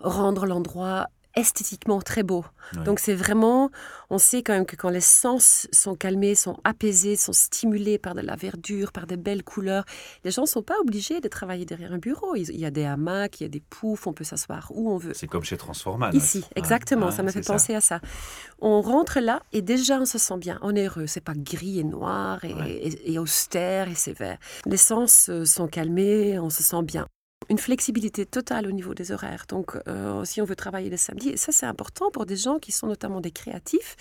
rendre 0.00 0.44
l'endroit 0.44 1.08
esthétiquement 1.34 2.00
très 2.00 2.22
beau. 2.22 2.44
Donc 2.84 3.00
c'est 3.00 3.14
vraiment, 3.14 3.70
on 4.08 4.18
sait 4.18 4.42
quand 4.42 4.52
même 4.52 4.64
que 4.64 4.76
quand 4.76 4.88
les 4.88 5.00
sens 5.00 5.66
sont 5.72 5.94
calmés, 5.94 6.34
sont 6.34 6.58
apaisés, 6.64 7.16
sont 7.16 7.32
stimulés 7.32 7.98
par 7.98 8.14
de 8.14 8.20
la 8.20 8.36
verdure, 8.36 8.92
par 8.92 9.06
des 9.06 9.16
belles 9.16 9.42
couleurs, 9.42 9.84
les 10.24 10.30
gens 10.30 10.42
ne 10.42 10.46
sont 10.46 10.62
pas 10.62 10.78
obligés 10.80 11.20
de 11.20 11.28
travailler 11.28 11.64
derrière 11.64 11.92
un 11.92 11.98
bureau. 11.98 12.34
Il 12.36 12.58
y 12.58 12.64
a 12.64 12.70
des 12.70 12.84
hamacs, 12.84 13.40
il 13.40 13.44
y 13.44 13.46
a 13.46 13.50
des 13.50 13.60
poufs, 13.60 14.06
on 14.06 14.12
peut 14.12 14.24
s'asseoir 14.24 14.70
où 14.70 14.90
on 14.90 14.96
veut. 14.96 15.12
C'est 15.14 15.26
comme 15.26 15.44
chez 15.44 15.56
Transforman. 15.56 16.14
Ici, 16.14 16.44
exactement, 16.54 17.10
ça 17.10 17.22
m'a 17.22 17.32
fait 17.32 17.46
penser 17.46 17.74
à 17.74 17.80
ça. 17.80 18.00
On 18.60 18.80
rentre 18.80 19.20
là 19.20 19.42
et 19.52 19.60
déjà 19.60 19.98
on 19.98 20.06
se 20.06 20.18
sent 20.18 20.38
bien, 20.38 20.58
on 20.62 20.74
est 20.74 20.86
heureux. 20.86 21.06
C'est 21.06 21.20
pas 21.20 21.34
gris 21.34 21.80
et 21.80 21.84
noir 21.84 22.44
et, 22.44 23.12
et 23.12 23.18
austère 23.18 23.88
et 23.88 23.94
sévère. 23.94 24.38
Les 24.66 24.76
sens 24.76 25.28
euh, 25.28 25.44
sont 25.44 25.66
calmés, 25.66 26.38
on 26.38 26.50
se 26.50 26.62
sent 26.62 26.82
bien 26.82 27.06
une 27.52 27.58
flexibilité 27.58 28.24
totale 28.24 28.66
au 28.66 28.72
niveau 28.72 28.94
des 28.94 29.12
horaires. 29.12 29.44
Donc, 29.46 29.76
euh, 29.86 30.24
si 30.24 30.40
on 30.40 30.44
veut 30.44 30.56
travailler 30.56 30.88
le 30.88 30.96
samedi, 30.96 31.28
et 31.28 31.36
ça 31.36 31.52
c'est 31.52 31.66
important 31.66 32.10
pour 32.10 32.24
des 32.24 32.36
gens 32.36 32.58
qui 32.58 32.72
sont 32.72 32.86
notamment 32.86 33.20
des 33.20 33.30
créatifs, 33.30 33.96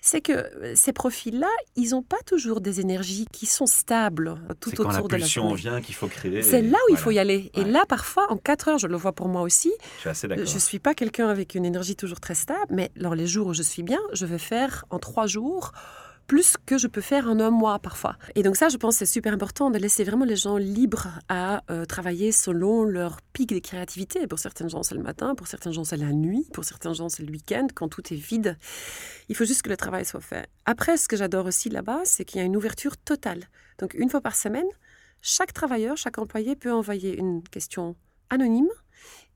c'est 0.00 0.20
que 0.20 0.32
euh, 0.32 0.74
ces 0.76 0.92
profils-là, 0.92 1.48
ils 1.74 1.90
n'ont 1.90 2.02
pas 2.02 2.22
toujours 2.24 2.60
des 2.60 2.80
énergies 2.80 3.26
qui 3.32 3.46
sont 3.46 3.66
stables 3.66 4.36
tout 4.60 4.70
autour 4.70 4.84
quand 4.84 4.92
la 4.92 5.02
de 5.02 5.16
la 5.16 5.26
journée. 5.26 5.54
vient 5.56 5.80
qu'il 5.80 5.94
faut 5.94 6.06
créer. 6.06 6.42
C'est 6.42 6.62
là 6.62 6.78
où 6.88 6.92
il 6.92 6.96
faut 6.96 7.10
y 7.10 7.18
aller. 7.18 7.50
Et 7.54 7.64
là, 7.64 7.84
parfois, 7.88 8.30
en 8.30 8.36
quatre 8.36 8.68
heures, 8.68 8.78
je 8.78 8.86
le 8.86 8.96
vois 8.96 9.12
pour 9.12 9.28
moi 9.28 9.42
aussi. 9.42 9.72
Je 9.96 10.00
suis 10.00 10.10
assez 10.10 10.28
d'accord. 10.28 10.46
Je 10.46 10.58
suis 10.58 10.78
pas 10.78 10.94
quelqu'un 10.94 11.28
avec 11.28 11.56
une 11.56 11.64
énergie 11.64 11.96
toujours 11.96 12.20
très 12.20 12.36
stable, 12.36 12.66
mais 12.70 12.92
dans 12.96 13.14
les 13.14 13.26
jours 13.26 13.48
où 13.48 13.54
je 13.54 13.62
suis 13.62 13.82
bien, 13.82 14.00
je 14.12 14.24
vais 14.24 14.38
faire 14.38 14.84
en 14.90 15.00
trois 15.00 15.26
jours 15.26 15.72
plus 16.26 16.56
que 16.66 16.78
je 16.78 16.86
peux 16.86 17.00
faire 17.00 17.28
en 17.28 17.38
un 17.40 17.50
mois 17.50 17.78
parfois. 17.78 18.16
Et 18.34 18.42
donc 18.42 18.56
ça, 18.56 18.68
je 18.68 18.76
pense, 18.76 18.96
c'est 18.96 19.06
super 19.06 19.32
important 19.32 19.70
de 19.70 19.78
laisser 19.78 20.04
vraiment 20.04 20.24
les 20.24 20.36
gens 20.36 20.56
libres 20.56 21.08
à 21.28 21.62
euh, 21.70 21.84
travailler 21.84 22.32
selon 22.32 22.84
leur 22.84 23.20
pic 23.32 23.50
de 23.50 23.58
créativité. 23.58 24.26
Pour 24.26 24.38
certains 24.38 24.68
gens, 24.68 24.82
c'est 24.82 24.94
le 24.94 25.02
matin, 25.02 25.34
pour 25.34 25.46
certains 25.46 25.72
gens, 25.72 25.84
c'est 25.84 25.96
la 25.96 26.12
nuit, 26.12 26.46
pour 26.52 26.64
certains 26.64 26.92
gens, 26.92 27.08
c'est 27.08 27.22
le 27.22 27.30
week-end, 27.30 27.66
quand 27.74 27.88
tout 27.88 28.02
est 28.12 28.16
vide. 28.16 28.58
Il 29.28 29.36
faut 29.36 29.44
juste 29.44 29.62
que 29.62 29.70
le 29.70 29.76
travail 29.76 30.04
soit 30.04 30.20
fait. 30.20 30.48
Après, 30.64 30.96
ce 30.96 31.08
que 31.08 31.16
j'adore 31.16 31.46
aussi 31.46 31.68
là-bas, 31.68 32.00
c'est 32.04 32.24
qu'il 32.24 32.40
y 32.40 32.42
a 32.42 32.46
une 32.46 32.56
ouverture 32.56 32.96
totale. 32.96 33.48
Donc 33.78 33.94
une 33.94 34.08
fois 34.08 34.20
par 34.20 34.36
semaine, 34.36 34.66
chaque 35.20 35.52
travailleur, 35.52 35.96
chaque 35.96 36.18
employé 36.18 36.56
peut 36.56 36.72
envoyer 36.72 37.18
une 37.18 37.42
question 37.42 37.96
anonyme 38.30 38.68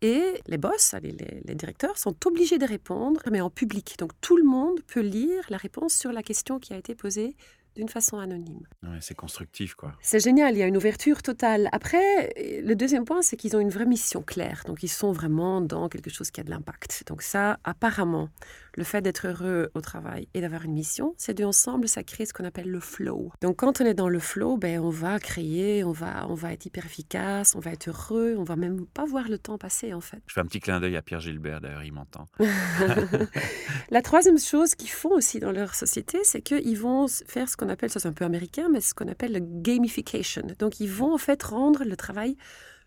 et 0.01 0.41
les 0.47 0.59
boss, 0.59 0.95
les, 1.03 1.55
directeurs, 1.55 1.99
sont 1.99 2.15
obligés 2.27 2.59
de 2.59 2.67
répondre, 2.67 3.21
mais 3.31 3.41
en 3.41 3.51
public. 3.51 3.97
Donc 3.99 4.13
tout 4.21 4.37
le 4.37 4.45
monde 4.45 4.81
peut 4.87 5.01
lire 5.01 5.45
la 5.49 5.57
réponse 5.57 5.95
sur 5.95 6.13
la 6.13 6.23
question 6.23 6.59
qui 6.59 6.73
a 6.73 6.77
été 6.77 6.95
posée 6.95 7.37
d'une 7.79 7.89
façon 7.89 8.19
anonyme. 8.19 8.67
c'est 9.01 9.15
constructif, 9.15 9.75
quoi. 9.75 9.95
C'est 10.03 10.19
génial, 10.19 10.55
il 10.55 10.59
y 10.59 10.63
a 10.65 10.67
une 10.67 10.77
ouverture 10.77 11.23
totale. 11.23 11.69
Après, 11.71 12.33
le 12.37 12.75
deuxième 12.75 13.05
point, 13.05 13.23
c'est 13.23 13.37
qu'ils 13.37 13.57
ont 13.57 13.61
une 13.61 13.71
vraie 13.71 13.87
mission 13.87 14.21
claire. 14.21 14.65
Donc, 14.67 14.83
ils 14.83 14.89
sont 14.89 15.13
vraiment 15.13 15.61
dans 15.61 15.89
quelque 15.89 16.11
chose 16.11 16.33
qui 16.33 16.41
a 16.41 16.45
de 16.45 16.51
l'impact. 16.51 17.05
Donc, 17.07 17.23
ça, 17.23 17.61
apparemment, 17.63 18.31
le 18.79 18.85
fait 18.85 19.03
d'être 19.03 19.27
heureux 19.27 19.71
au 19.75 19.81
travail 19.81 20.29
et 20.35 20.41
d'avoir 20.41 20.65
une 20.65 20.73
mission, 20.73 21.15
c'est 21.19 21.35
deux 21.35 21.45
ensemble, 21.45 21.89
ça 21.89 22.05
crée 22.05 22.27
ce 22.27 22.33
qu'on 22.33 22.45
appelle 22.45 22.71
le 22.71 22.79
flow. 22.79 23.33
Donc 23.41 23.57
quand 23.57 23.81
on 23.81 23.85
est 23.85 23.95
dans 23.95 24.09
le 24.09 24.21
flow, 24.21 24.57
ben, 24.57 24.79
on 24.79 24.89
va 24.89 25.19
créer, 25.19 25.83
on 25.83 25.91
va, 25.91 26.27
on 26.29 26.35
va 26.35 26.53
être 26.53 26.65
hyper 26.65 26.87
efficace, 26.87 27.55
on 27.57 27.61
va 27.61 27.73
être 27.73 27.89
heureux, 27.89 28.37
on 28.39 28.45
va 28.45 28.55
même 28.55 28.87
pas 28.87 29.05
voir 29.05 29.29
le 29.29 29.37
temps 29.37 29.59
passer 29.59 29.93
en 29.93 30.01
fait. 30.01 30.23
Je 30.29 30.35
fais 30.35 30.41
un 30.41 30.47
petit 30.47 30.61
clin 30.61 30.79
d'œil 30.79 30.97
à 30.97 31.03
Pierre 31.03 31.19
Gilbert, 31.19 31.61
d'ailleurs 31.61 31.83
il 31.83 31.93
m'entend. 31.93 32.29
La 33.91 34.01
troisième 34.01 34.39
chose 34.39 34.77
qu'ils 34.77 34.91
font 34.91 35.11
aussi 35.11 35.41
dans 35.41 35.53
leur 35.53 35.75
société, 35.75 36.19
c'est 36.23 36.41
qu'ils 36.41 36.79
vont 36.79 37.07
faire 37.09 37.49
ce 37.49 37.57
qu'on 37.57 37.68
appelle, 37.69 37.91
ça 37.91 38.01
c'est 38.01 38.09
un 38.09 38.13
peu 38.13 38.25
américain, 38.25 38.69
mais 38.71 38.81
ce 38.81 38.95
qu'on 38.95 39.09
appelle 39.09 39.33
le 39.33 39.41
gamification. 39.41 40.43
Donc 40.59 40.81
ils 40.81 40.91
vont 40.91 41.15
en 41.15 41.19
fait 41.19 41.43
rendre 41.43 41.85
le 41.85 41.97
travail 41.97 42.37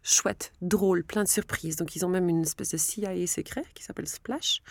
chouette, 0.04 0.52
drôle, 0.62 1.04
plein 1.04 1.24
de 1.24 1.28
surprises. 1.28 1.76
Donc 1.76 1.96
ils 1.96 2.06
ont 2.06 2.10
même 2.10 2.28
une 2.30 2.42
espèce 2.42 2.72
de 2.72 2.78
CIA 2.78 3.28
secret 3.28 3.64
qui 3.74 3.84
s'appelle 3.84 4.08
Splash, 4.08 4.62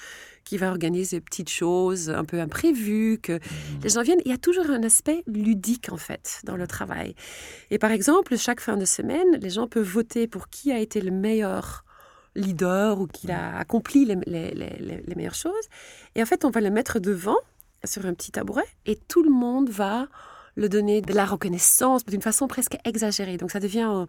qui 0.45 0.59
va 0.59 0.71
organiser 0.71 1.19
des 1.19 1.21
petites 1.21 1.51
choses 1.51 2.11
un 2.11 2.25
peu 2.25 2.41
imprévues, 2.41 3.19
que 3.23 3.35
mmh. 3.35 3.41
les 3.83 3.89
gens 3.91 4.03
viennent. 4.03 4.23
Il 4.25 4.31
y 4.31 4.35
a 4.35 4.39
toujours 4.39 4.69
un 4.71 4.83
aspect 4.83 5.23
ludique 5.27 5.93
en 5.93 5.97
fait 5.97 6.41
dans 6.45 6.57
le 6.57 6.67
travail. 6.67 7.15
Et 7.71 7.79
par 7.79 7.93
exemple, 7.93 8.37
chaque 8.37 8.61
fin 8.61 8.77
de 8.77 8.85
semaine, 8.85 9.37
les 9.41 9.51
gens 9.51 9.69
peuvent 9.69 9.89
voter 9.89 10.27
pour 10.27 10.49
qui 10.49 10.73
a 10.73 10.79
été 10.79 11.01
le 11.01 11.11
meilleur 11.11 11.85
leader 12.35 13.01
ou 13.01 13.07
qui 13.07 13.31
a 13.31 13.59
accompli 13.59 14.05
les, 14.05 14.17
les, 14.27 14.51
les, 14.53 15.03
les 15.05 15.15
meilleures 15.15 15.35
choses. 15.35 15.69
Et 16.15 16.23
en 16.23 16.27
fait, 16.27 16.45
on 16.45 16.51
va 16.51 16.61
le 16.61 16.71
mettre 16.71 17.01
devant 17.01 17.39
sur 17.85 18.07
un 18.07 18.15
petit 18.15 18.33
tabouret 18.33 18.67
et 18.87 18.97
tout 18.97 19.23
le 19.23 19.31
monde 19.31 19.69
va 19.69 20.09
le 20.61 20.69
donner 20.69 21.01
de 21.01 21.15
la 21.15 21.25
reconnaissance 21.25 22.05
d'une 22.05 22.21
façon 22.21 22.47
presque 22.47 22.77
exagérée. 22.85 23.39
Donc 23.39 23.51
ça 23.51 23.61
devient 23.61 23.81
un, 23.81 24.07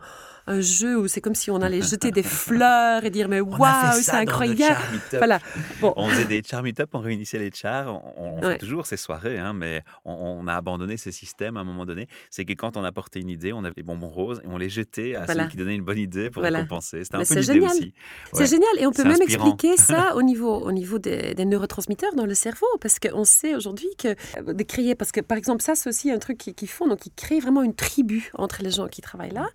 un 0.48 0.60
jeu 0.60 1.00
où 1.00 1.08
c'est 1.08 1.22
comme 1.22 1.34
si 1.34 1.50
on 1.50 1.62
allait 1.62 1.82
jeter 1.82 2.12
des 2.12 2.24
fleurs 2.46 3.06
et 3.06 3.10
dire 3.10 3.30
mais 3.30 3.40
waouh, 3.40 3.94
c'est 3.94 4.12
incroyable. 4.12 4.82
Voilà. 5.14 5.40
Bon. 5.80 5.94
On 5.96 6.10
faisait 6.10 6.26
des 6.26 6.44
char 6.44 6.64
up, 6.64 6.90
on 6.94 7.00
réunissait 7.00 7.40
les 7.40 7.52
chars. 7.52 8.02
On, 8.18 8.42
fait 8.42 8.58
toujours 8.58 8.86
ces 8.86 8.98
soirées, 8.98 9.40
hein, 9.40 9.54
mais 9.54 9.84
on, 10.04 10.46
a 10.48 10.54
abandonné 10.54 10.98
ce 10.98 11.10
système 11.12 11.56
à 11.58 11.62
un 11.62 11.64
moment 11.64 11.86
donné. 11.86 12.08
C'est 12.30 12.44
que 12.44 12.54
quand 12.54 12.76
on 12.76 12.84
apportait 12.84 13.22
une 13.22 13.30
idée, 13.30 13.54
on 13.54 13.64
avait 13.64 13.74
des 13.76 13.84
bonbons 13.84 14.10
roses 14.10 14.42
et 14.44 14.48
on 14.48 14.58
les 14.58 14.70
jetait 14.70 15.16
à 15.16 15.28
celui 15.28 15.48
qui 15.48 15.58
donnait 15.58 15.76
une 15.76 15.84
bonne 15.84 15.98
idée 15.98 16.30
pour 16.30 16.44
récompenser. 16.44 17.04
C'était 17.06 17.16
un 17.16 17.24
peu 17.24 17.40
l'idée 17.40 17.62
aussi. 17.62 17.94
C'est 18.34 18.48
génial 18.48 18.70
et 18.78 18.86
on 18.86 18.92
peut 18.92 19.04
même 19.04 19.22
expliquer 19.22 19.78
ça 19.78 20.16
au 20.16 20.22
niveau, 20.22 20.54
au 20.54 20.72
niveau 20.72 21.00
des, 21.00 21.34
des 21.34 21.46
neurotransmetteurs 21.46 22.14
dans 22.16 22.26
le 22.26 22.34
cerveau 22.34 22.68
parce 22.82 23.00
qu'on 23.00 23.24
sait 23.24 23.56
aujourd'hui 23.56 23.90
que 23.98 24.10
euh, 24.38 24.54
de 24.54 24.64
créer, 24.64 24.96
parce 24.96 25.12
que 25.12 25.22
par 25.22 25.38
exemple 25.38 25.62
ça 25.62 25.76
c'est 25.76 25.90
aussi 25.90 26.12
un 26.12 26.20
truc 26.20 26.41
qu'ils 26.42 26.70
font, 26.70 26.88
donc 26.88 27.06
ils 27.06 27.14
créent 27.14 27.40
vraiment 27.40 27.64
une 27.64 27.76
tribu 27.76 28.32
entre 28.36 28.62
les 28.64 28.72
gens 28.72 28.88
qui 28.88 29.02
travaillent 29.02 29.34
là. 29.34 29.50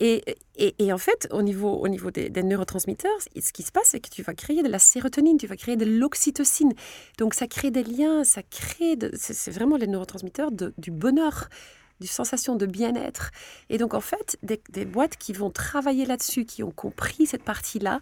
Et, 0.00 0.24
et, 0.56 0.92
en 0.92 0.98
fait, 0.98 1.28
au 1.30 1.42
niveau, 1.42 1.70
au 1.70 1.86
niveau 1.86 2.10
des, 2.10 2.28
neurotransmetteurs, 2.42 3.16
ce 3.22 3.52
qui 3.52 3.62
se 3.62 3.70
passe, 3.70 3.88
c'est 3.90 4.00
que 4.00 4.10
tu 4.10 4.22
vas 4.22 4.34
créer 4.34 4.62
de 4.62 4.68
la 4.68 4.80
sérotonine, 4.80 5.38
tu 5.38 5.46
vas 5.46 5.56
créer 5.56 5.76
de 5.76 5.84
l'oxytocine. 5.84 6.72
Donc 7.16 7.32
ça 7.34 7.46
crée 7.46 7.70
des 7.70 7.84
liens, 7.84 8.24
ça 8.24 8.42
crée... 8.42 8.98
C'est 9.14 9.52
vraiment 9.52 9.76
les 9.76 9.86
neurotransmetteurs 9.86 10.50
du 10.50 10.90
bonheur 10.90 11.48
du 12.00 12.08
sensation 12.08 12.56
de 12.56 12.66
bien-être. 12.66 13.30
Et 13.70 13.78
donc, 13.78 13.94
en 13.94 14.00
fait, 14.00 14.36
des, 14.42 14.60
des, 14.70 14.84
boîtes 14.84 15.16
qui 15.16 15.32
vont 15.32 15.50
travailler 15.50 16.04
là-dessus, 16.06 16.44
qui 16.44 16.62
ont 16.62 16.72
compris 16.72 17.26
cette 17.26 17.44
partie-là, 17.44 18.00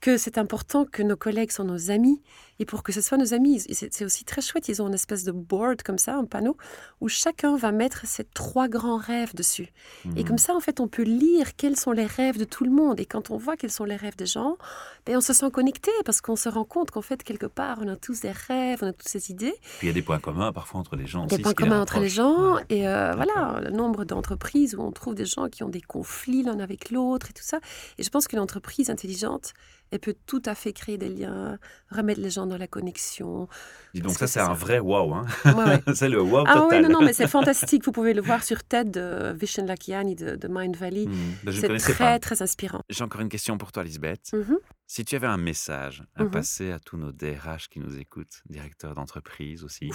que 0.00 0.16
c'est 0.16 0.38
important 0.38 0.84
que 0.84 1.02
nos 1.02 1.16
collègues 1.16 1.50
sont 1.50 1.64
nos 1.64 1.90
amis. 1.90 2.22
Et 2.58 2.64
pour 2.64 2.82
que 2.82 2.92
ce 2.92 3.02
soit 3.02 3.18
nos 3.18 3.34
amis, 3.34 3.60
c'est 3.70 4.04
aussi 4.04 4.24
très 4.24 4.40
chouette. 4.40 4.68
Ils 4.68 4.80
ont 4.80 4.88
une 4.88 4.94
espèce 4.94 5.24
de 5.24 5.32
board 5.32 5.82
comme 5.82 5.98
ça, 5.98 6.16
un 6.16 6.24
panneau, 6.24 6.56
où 7.02 7.08
chacun 7.08 7.56
va 7.56 7.70
mettre 7.70 8.06
ses 8.06 8.24
trois 8.24 8.66
grands 8.66 8.96
rêves 8.96 9.34
dessus. 9.34 9.68
Et 10.16 10.24
comme 10.24 10.32
mhm. 10.32 10.38
ça, 10.38 10.54
en 10.54 10.60
fait, 10.60 10.80
on 10.80 10.88
peut 10.88 11.02
lire 11.02 11.54
quels 11.56 11.76
sont 11.76 11.92
les 11.92 12.06
rêves 12.06 12.38
de 12.38 12.44
tout 12.44 12.64
le 12.64 12.70
monde. 12.70 12.98
Et 12.98 13.04
quand 13.04 13.30
on 13.30 13.36
voit 13.36 13.56
quels 13.56 13.70
sont 13.70 13.84
les 13.84 13.96
rêves 13.96 14.16
des 14.16 14.26
gens, 14.26 14.56
ben, 15.04 15.18
on 15.18 15.20
se 15.20 15.34
sent 15.34 15.50
connecté 15.50 15.90
parce 16.06 16.22
qu'on 16.22 16.36
se 16.36 16.48
rend 16.48 16.64
compte 16.64 16.90
qu'en 16.90 17.02
fait, 17.02 17.22
quelque 17.22 17.46
part, 17.46 17.78
on 17.82 17.88
a 17.88 17.96
tous 17.96 18.20
des 18.20 18.32
rêves, 18.32 18.78
on 18.82 18.86
a 18.86 18.92
toutes 18.92 19.08
ces 19.08 19.30
idées. 19.30 19.54
Puis 19.78 19.86
il 19.86 19.88
y 19.88 19.90
a 19.90 19.94
des 19.94 20.02
points 20.02 20.18
communs 20.18 20.52
parfois 20.52 20.80
entre 20.80 20.96
les 20.96 21.06
gens. 21.06 21.26
Des 21.26 21.38
points 21.38 21.52
communs 21.52 21.82
entre 21.82 22.00
les 22.00 22.08
gens. 22.08 22.56
Et 22.70 22.88
euh, 22.88 23.12
voilà, 23.14 23.60
le 23.62 23.70
nombre 23.70 24.04
d'entreprises 24.04 24.74
où 24.74 24.80
on 24.80 24.92
trouve 24.92 25.14
des 25.14 25.26
gens 25.26 25.48
qui 25.48 25.62
ont 25.62 25.68
des 25.68 25.82
conflits 25.82 26.42
l'un 26.42 26.58
avec 26.58 26.90
l'autre 26.90 27.28
et 27.30 27.32
tout 27.34 27.44
ça. 27.44 27.58
Et 27.98 28.02
je 28.02 28.08
pense 28.08 28.26
qu'une 28.28 28.38
entreprise 28.38 28.88
intelligente, 28.88 29.52
elle 29.90 30.00
peut 30.00 30.14
tout 30.26 30.42
à 30.44 30.54
fait 30.54 30.72
créer 30.72 30.98
des 30.98 31.08
liens, 31.08 31.58
remettre 31.90 32.20
les 32.20 32.30
gens 32.30 32.46
dans 32.46 32.56
la 32.56 32.66
connexion. 32.66 33.48
donc 33.94 34.12
ça, 34.12 34.26
c'est 34.26 34.40
un 34.40 34.52
vrai 34.52 34.78
wow. 34.78 35.14
Hein? 35.14 35.26
c'est 35.94 36.08
le 36.08 36.20
wow 36.20 36.44
ah, 36.46 36.54
total. 36.54 36.82
oui, 36.82 36.88
non, 36.88 37.00
non, 37.00 37.06
mais 37.06 37.12
c'est 37.12 37.28
fantastique. 37.28 37.84
Vous 37.84 37.92
pouvez 37.92 38.14
le 38.14 38.22
voir 38.22 38.42
sur 38.42 38.64
TED 38.64 38.90
de 38.90 39.32
Vishen 39.32 39.66
Lakiani 39.66 40.14
de, 40.14 40.36
de 40.36 40.48
Mind 40.48 40.76
Valley. 40.76 41.06
Hmm, 41.06 41.50
c'est 41.52 41.76
très, 41.78 42.18
très 42.18 42.42
inspirant. 42.42 42.80
J'ai 42.88 43.04
encore 43.04 43.20
une 43.20 43.28
question 43.28 43.58
pour 43.58 43.72
toi, 43.72 43.84
Lisbeth. 43.84 44.30
Mm-hmm. 44.32 44.56
Si 44.88 45.04
tu 45.04 45.16
avais 45.16 45.26
un 45.26 45.36
message 45.36 46.04
à 46.14 46.22
mmh 46.22 46.30
passer 46.30 46.70
à 46.70 46.78
tous 46.78 46.96
nos 46.96 47.10
DRH 47.10 47.68
qui 47.68 47.80
nous 47.80 47.98
écoutent, 47.98 48.42
directeurs 48.48 48.94
d'entreprise 48.94 49.64
aussi, 49.64 49.90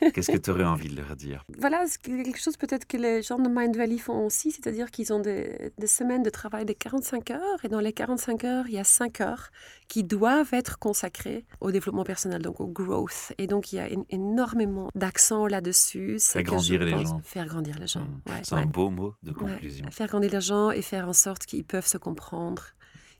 qu'est-ce 0.00 0.30
que 0.30 0.38
tu 0.38 0.50
aurais 0.50 0.64
envie 0.64 0.88
de 0.88 0.96
leur 0.96 1.16
dire? 1.16 1.44
Voilà, 1.58 1.84
quelque 2.02 2.40
chose 2.40 2.56
peut-être 2.56 2.86
que 2.86 2.96
les 2.96 3.20
gens 3.20 3.38
de 3.38 3.50
Mind 3.50 3.76
Valley 3.76 3.98
font 3.98 4.24
aussi, 4.24 4.50
c'est-à-dire 4.50 4.90
qu'ils 4.90 5.12
ont 5.12 5.18
des, 5.18 5.72
semaines 5.84 6.22
de 6.22 6.30
travail 6.30 6.64
de 6.64 6.72
45 6.72 7.30
heures, 7.30 7.62
et 7.62 7.68
dans 7.68 7.80
les 7.80 7.92
45 7.92 8.44
heures, 8.44 8.64
il 8.68 8.74
y 8.74 8.78
a 8.78 8.84
5 8.84 9.20
heures 9.20 9.50
qui 9.88 10.02
doivent 10.02 10.54
être 10.54 10.78
consacrées 10.78 11.44
au 11.60 11.70
développement 11.70 12.04
personnel, 12.04 12.40
donc 12.40 12.60
au 12.60 12.66
growth. 12.66 13.34
Et 13.36 13.46
donc, 13.46 13.72
il 13.72 13.76
y 13.76 13.80
a 13.80 13.88
énormément 14.08 14.88
d'accent 14.94 15.46
là-dessus. 15.46 16.16
Faire 16.18 16.42
grandir 16.42 16.82
les 16.82 17.04
gens. 17.04 17.20
Faire 17.22 17.46
grandir 17.46 17.78
les 17.78 17.86
gens. 17.86 18.00
Mmh. 18.00 18.32
C'est 18.44 18.54
un 18.54 18.64
beau 18.64 18.88
mot 18.88 19.14
de 19.22 19.32
conclusion. 19.32 19.90
Faire 19.90 20.08
grandir 20.08 20.30
les 20.30 20.40
gens 20.40 20.70
et 20.70 20.80
faire 20.80 21.06
en 21.06 21.12
sorte 21.12 21.44
qu'ils 21.44 21.64
peuvent 21.64 21.86
se 21.86 21.98
comprendre 21.98 22.64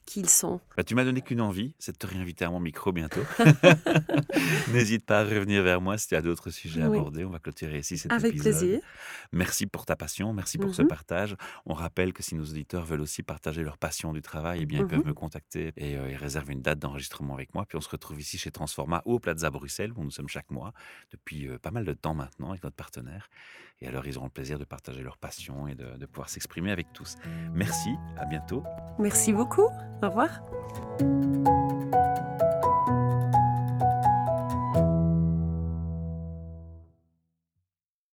qui 0.07 0.25
sont. 0.27 0.61
Bah, 0.77 0.85
tu 0.85 0.95
m'as 0.95 1.05
donné 1.05 1.21
qu'une 1.23 1.41
envie, 1.41 1.75
c'est 1.79 1.93
de 1.93 1.99
te 1.99 2.07
réinviter 2.07 2.45
à 2.45 2.51
mon 2.51 2.61
micro 2.61 2.93
bientôt. 2.93 3.23
N'hésite 4.73 5.07
pas 5.07 5.21
à 5.21 5.25
revenir 5.25 5.63
vers 5.63 5.81
moi 5.81 5.99
si 5.99 6.09
tu 6.09 6.17
as 6.17 6.23
d'autres 6.23 6.51
sujets 6.51 6.83
à 6.83 6.87
aborder. 6.87 7.25
On 7.25 7.31
va 7.31 7.39
clôturer 7.39 7.79
ici 7.79 7.99
cet 7.99 8.13
Avec 8.13 8.35
épisode. 8.35 8.59
plaisir. 8.59 8.81
Merci 9.33 9.67
pour 9.67 9.87
ta 9.87 9.97
passion, 9.97 10.33
merci 10.33 10.59
pour 10.59 10.75
ce 10.75 10.83
mhm. 10.83 10.89
partage. 10.89 11.37
On 11.67 11.75
rappelle 11.75 12.13
que 12.13 12.23
si 12.23 12.35
nos 12.35 12.45
auditeurs 12.45 12.85
veulent 12.85 13.01
aussi 13.01 13.23
partager 13.23 13.63
leur 13.63 13.79
passion 13.79 14.13
du 14.13 14.23
travail, 14.23 14.61
eh 14.63 14.67
bien, 14.67 14.81
ils 14.81 14.87
peuvent 14.87 15.01
mhm. 15.01 15.07
me 15.07 15.15
contacter 15.15 15.73
et 15.77 15.97
euh, 15.97 16.11
ils 16.11 16.17
réservent 16.17 16.51
une 16.51 16.63
date 16.63 16.79
d'enregistrement 16.79 17.35
avec 17.35 17.55
moi. 17.55 17.65
Puis 17.67 17.79
on 17.79 17.81
se 17.81 17.89
retrouve 17.89 18.21
ici 18.21 18.39
chez 18.39 18.51
Transforma 18.51 19.03
ou 19.05 19.15
au 19.15 19.19
Plaza 19.19 19.51
Bruxelles, 19.51 19.93
où 19.97 20.05
nous 20.05 20.11
sommes 20.11 20.29
chaque 20.29 20.51
mois 20.51 20.73
depuis 21.11 21.49
euh, 21.49 21.59
pas 21.59 21.71
mal 21.71 21.85
de 21.85 21.93
temps 21.93 22.15
maintenant 22.15 22.51
avec 22.51 22.63
notre 22.63 22.77
partenaire. 22.77 23.29
Et 23.81 23.89
alors, 23.89 24.07
ils 24.07 24.17
auront 24.17 24.27
le 24.27 24.31
plaisir 24.31 24.59
de 24.59 24.65
partager 24.65 25.03
leur 25.03 25.19
passion 25.19 25.67
et 25.67 25.75
de, 25.75 25.97
de 25.97 26.07
pouvoir 26.07 26.29
s'exprimer 26.29 26.71
avec 26.71 26.93
tous. 26.93 27.17
Merci, 27.53 27.91
à 28.17 28.27
bientôt. 28.27 28.63
Merci 28.99 29.33
beaucoup. 29.33 29.69
Au 30.03 30.09
revoir. 30.09 30.43